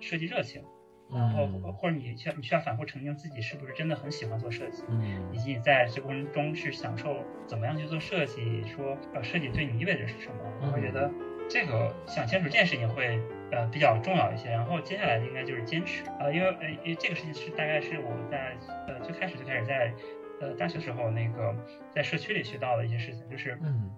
[0.00, 0.64] 设计热情，
[1.12, 11.10] 然后或者你需要你需要反复澄清自己是不是真的很喜欢做设计，嗯，以及你在这过程中去享受怎么样去做设计，说呃设计对你意味着是什么，我会觉得
[11.48, 13.20] 这个想清楚这件事情会。
[13.52, 14.48] 呃，比较重要一些。
[14.48, 16.02] 然后接下来的应该就是坚持。
[16.04, 18.56] 啊、呃，因为呃，因为这个事情是大概是我在
[18.88, 19.92] 呃最开始最开始在
[20.40, 21.54] 呃大学时候那个
[21.90, 23.90] 在社区里学到的一些事情，就是嗯，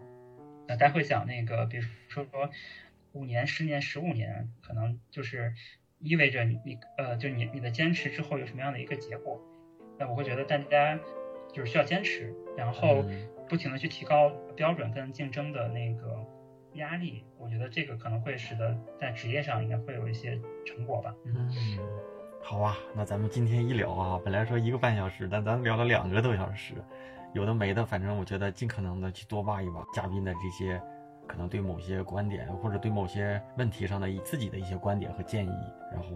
[0.67, 2.51] 呃大家会讲那个，比如说说
[3.13, 5.55] 五年、十年、十五年，可能就是
[6.05, 9.41] 意味着你你呃，就你你的坚持之后有什么样的一个结果。
[9.99, 10.97] 那我会觉得大家
[11.53, 13.05] 就是需要坚持，然后
[13.49, 16.25] 不停的去提高标准跟竞争的那个。
[16.75, 20.37] 压力，我觉得这个可能会使得在职业上应该会有一些
[20.67, 21.15] 成果吧。
[21.25, 21.49] 嗯，
[22.43, 26.75] 好啊，那咱们今天一聊啊，本来说一个半小时，但咱聊了两个多小时，
[27.33, 30.83] 有的没的，反正我觉得尽可能的去多挖一挖嘉宾的这些
[31.27, 35.53] 可能对某些观点或者对某些问题上的自己的一些观点和建议，
[35.93, 36.09] 然后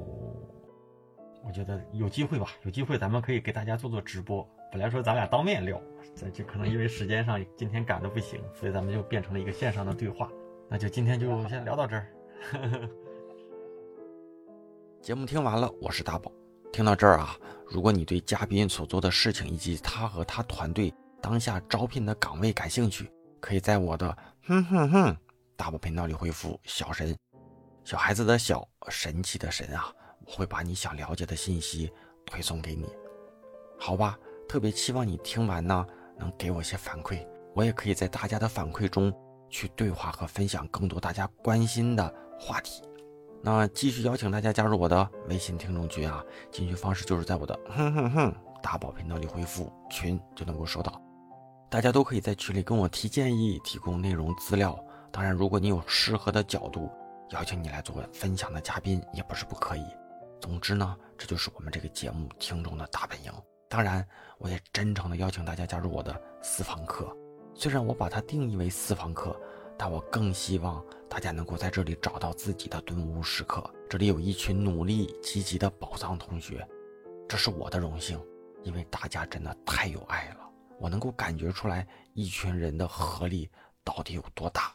[1.45, 4.47] 我觉得有机会吧，有机会咱们可以给大家做做直播。
[4.71, 5.81] 本来说咱俩当面聊，
[6.15, 10.31] 这就可能因为时间上今天赶的不行，所以咱们就变成了一个线上的对话。
[10.69, 12.07] 那就今天就先聊到这儿。
[15.01, 16.31] 节目听完了，我是大宝。
[16.71, 17.35] 听到这儿啊，
[17.67, 20.93] 如果你对嘉宾所做的事情以及他和他团队
[21.23, 24.15] 当下招聘的岗位感兴趣，可以在我的
[24.49, 25.15] 哼哼哼
[25.59, 27.15] 大宝频道里回复“小神”，
[27.85, 29.93] 小孩子的小，神奇的神啊，
[30.25, 31.93] 我会把你想了解的信息
[32.25, 32.87] 推送给你。
[33.79, 34.19] 好吧，
[34.49, 35.87] 特别期望你听完呢，
[36.19, 39.13] 能给我些反馈，我也可以在大家的反馈中。
[39.51, 42.83] 去对话和分享更多大家关心的话题。
[43.43, 51.03] 那继续邀请大家加入我的微信听众群啊，进群方式就是在我的哼哼哼大宝频道里回复“群”就能够收到。
[51.71, 54.79] 大家都可以在群里跟我提建议，提供内容资料。
[55.12, 56.91] 当然，如果你有适合的角度，
[57.31, 59.85] 邀请你来做分享的嘉宾也不是不可以。
[60.41, 63.31] 总之呢，这就是我们这个节目听众的大本营。
[63.69, 64.07] 当然，
[64.39, 67.14] 我也真诚的邀请大家加入我的私房课。
[67.55, 69.39] 虽然我把它定义为私房课，
[69.77, 73.62] 但我更希望大家能够在这里找到自己的顿悟时刻。
[73.91, 76.66] 这里有一群努力积极的宝藏同学，
[77.29, 78.19] 这是我的荣幸，
[78.62, 80.48] 因为大家真的太有爱了。
[80.79, 83.51] 我能够感觉出来一群人的合力
[83.85, 84.72] 到底有多大。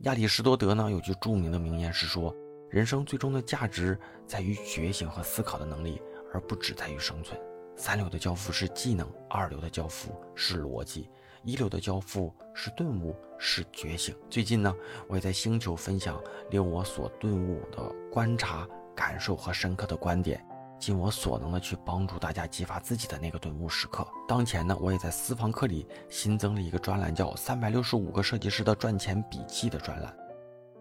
[0.00, 2.34] 亚里士多德呢有句著名的名言是说，
[2.70, 6.00] 人生最终的价值在于觉醒和思考的能力，
[6.32, 7.40] 而不只在于生存。
[7.76, 11.08] 三流的交付是技能，二流的交付是逻辑。
[11.44, 14.16] 一流的交付是顿悟，是觉醒。
[14.28, 14.74] 最近呢，
[15.06, 16.20] 我也在星球分享
[16.50, 18.66] 令我所顿悟的观察、
[18.96, 20.44] 感受和深刻的观点，
[20.78, 24.06] 尽我所能的去帮助大家激发自己的那个顿悟时刻。
[24.28, 30.16] 当前呢，我也在私房课里新增了一个专栏，叫《三百六十五个设计师的赚钱笔记》的专栏。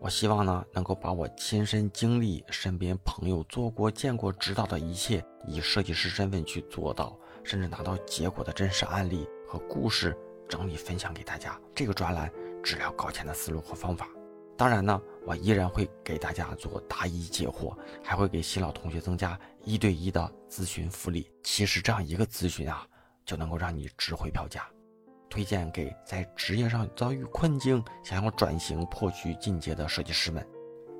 [0.01, 10.15] 我希望呢，能够把我亲身经历、身边朋友做过、见过、指导的一切，以设计师身份去做到，甚至拿到结果的真实案例和故事
[10.47, 11.59] 整理分享给大家。
[11.73, 12.29] 这个专栏
[12.61, 14.07] 只聊搞钱的思路和方法。
[14.57, 21.31] 当然呢，我依然会给大家做答疑解惑，还会给新老同学增加一对一的咨询福利。
[21.43, 22.85] 其实这样一个咨询啊，
[23.25, 24.65] 就能够让你值回票价。
[25.27, 30.47] 推荐给在职业上遭遇困境、想要转型破局进阶的设计师们，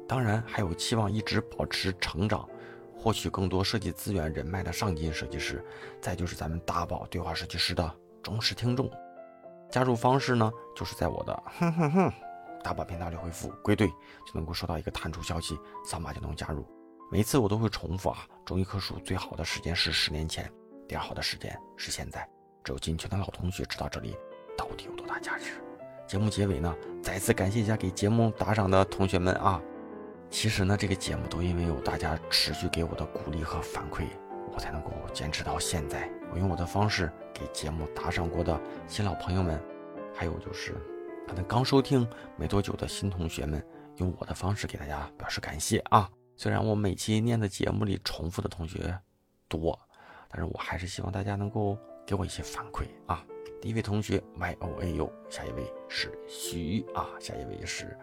[0.07, 2.49] 当然还有期望一直保持成长、
[2.97, 5.63] 获取更多设计资源人脉的上进设计师，
[6.01, 8.91] 再就是咱们大宝对话设计师的忠实听众。
[9.69, 12.13] 加入方式呢，就是在我的哼哼哼
[12.65, 13.87] 大宝频道里回复“归队”，
[14.25, 16.65] 就能够收到一个弹出消息，扫码就能加入。
[17.11, 20.51] 每次我都会重复啊，种一棵树最好的时间是十年前，
[20.87, 22.27] 第二好的时间是现在。
[22.63, 24.17] 只有进群的老同学知道这里
[24.57, 25.51] 到底有多大价值。
[26.07, 29.61] 节目结尾呢，再次感谢一下给节目打赏的同学们啊！
[30.31, 34.07] 其实呢，这个节目都因为有大家持续给我的鼓励和反馈，
[34.51, 36.09] 我才能够坚持到现在。
[36.33, 39.61] 我用我的方式给节目打赏过的新老朋友们，
[40.15, 40.73] 还有就是
[41.27, 42.07] 可能刚收听
[42.37, 43.65] 没多久的新同学们，
[43.97, 46.09] 用我的方式给大家表示感谢啊！
[46.35, 48.97] 虽然我每期念的节目里重复的同学
[49.47, 49.79] 多，
[50.29, 51.77] 但是我还是希望大家能够。
[52.07, 53.25] 给我一些反馈啊！
[53.59, 57.97] 第一位同学 Y O A U，下一位是徐啊，下一位是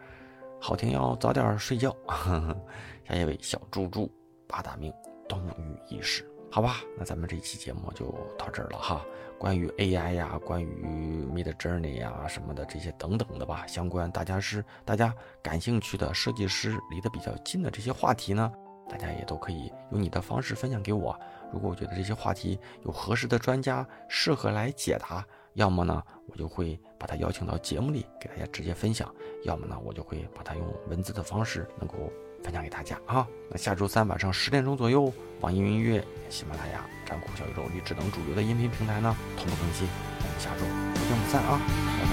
[0.61, 2.66] 好听要早点睡觉，呵 呵
[3.09, 4.11] 下一位小猪猪
[4.49, 4.93] 八大名
[5.29, 9.03] 冬雨一时，好吧，那咱们这期节目就到这儿了哈。
[9.38, 18.53] 关于 AI 呀，关于 Mid Journey 呀什么的这些等等的吧，相关大家是大家感兴趣的设计师离得比较近的这些话题呢，
[18.86, 21.18] 大家也都可以用你的方式分享给我。
[21.50, 29.09] 如果我觉得这些话题有合适的专家适合来解答，要么呢，我就会把他邀请到节目里给大家直接分享；
[29.44, 32.12] 要么呢，我就会把它用文字的方式能够
[32.43, 33.26] 分享给大家啊。
[33.49, 39.88] 那下周三晚上十点钟左右，网易云音乐、喜马拉雅、站酷小宇宙、荔枝等主流的音频平台呢同步更新。
[40.18, 40.64] 我们下周
[40.95, 41.61] 不见不散啊，
[41.99, 42.12] 拜拜。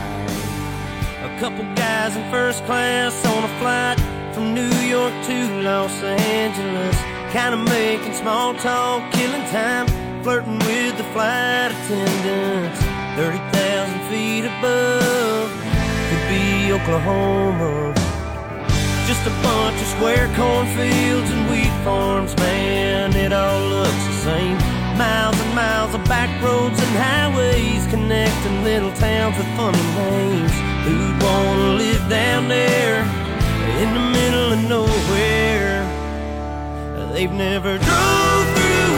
[1.22, 4.00] A couple guys in first class on a flight
[4.34, 6.96] from New York to Los Angeles.
[7.34, 9.86] Kind of making small talk, killing time,
[10.24, 12.80] flirting with the flight attendants.
[13.18, 15.52] 30,000 feet above
[16.10, 17.94] could be Oklahoma.
[19.06, 19.69] Just a bunch
[20.00, 24.58] square cornfields and wheat farms, man, it all looks the same.
[24.98, 30.54] Miles and miles of back roads and highways connecting little towns with funny names.
[30.86, 33.04] Who'd wanna live down there
[33.82, 35.84] in the middle of nowhere?
[37.12, 38.92] They've never drove through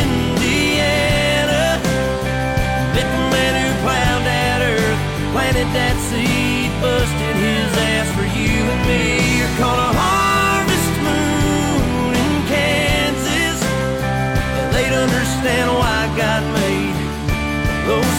[0.00, 1.76] Indiana.
[2.96, 5.00] Met the man who plowed that earth,
[5.34, 9.21] planted that seed, busted his ass for you and me.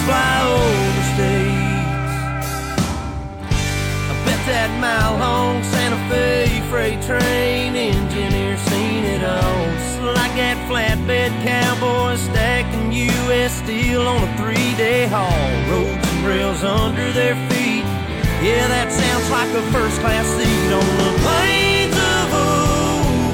[0.05, 2.11] fly over states.
[4.11, 9.63] I bet that mile long Santa Fe freight train engineer seen it all.
[10.03, 13.53] Like that flatbed cowboy stacking U.S.
[13.63, 15.47] steel on a three day haul.
[15.71, 17.85] Roads and rails under their feet.
[18.43, 22.27] Yeah, that sounds like a first class seat on the plains of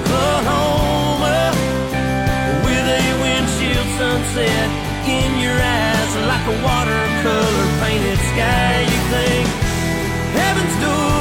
[0.06, 1.50] Oklahoma
[2.62, 8.82] with a windshield sunset look in your eyes like a watercolor painted sky.
[8.82, 9.48] You think
[10.34, 11.19] heaven's door.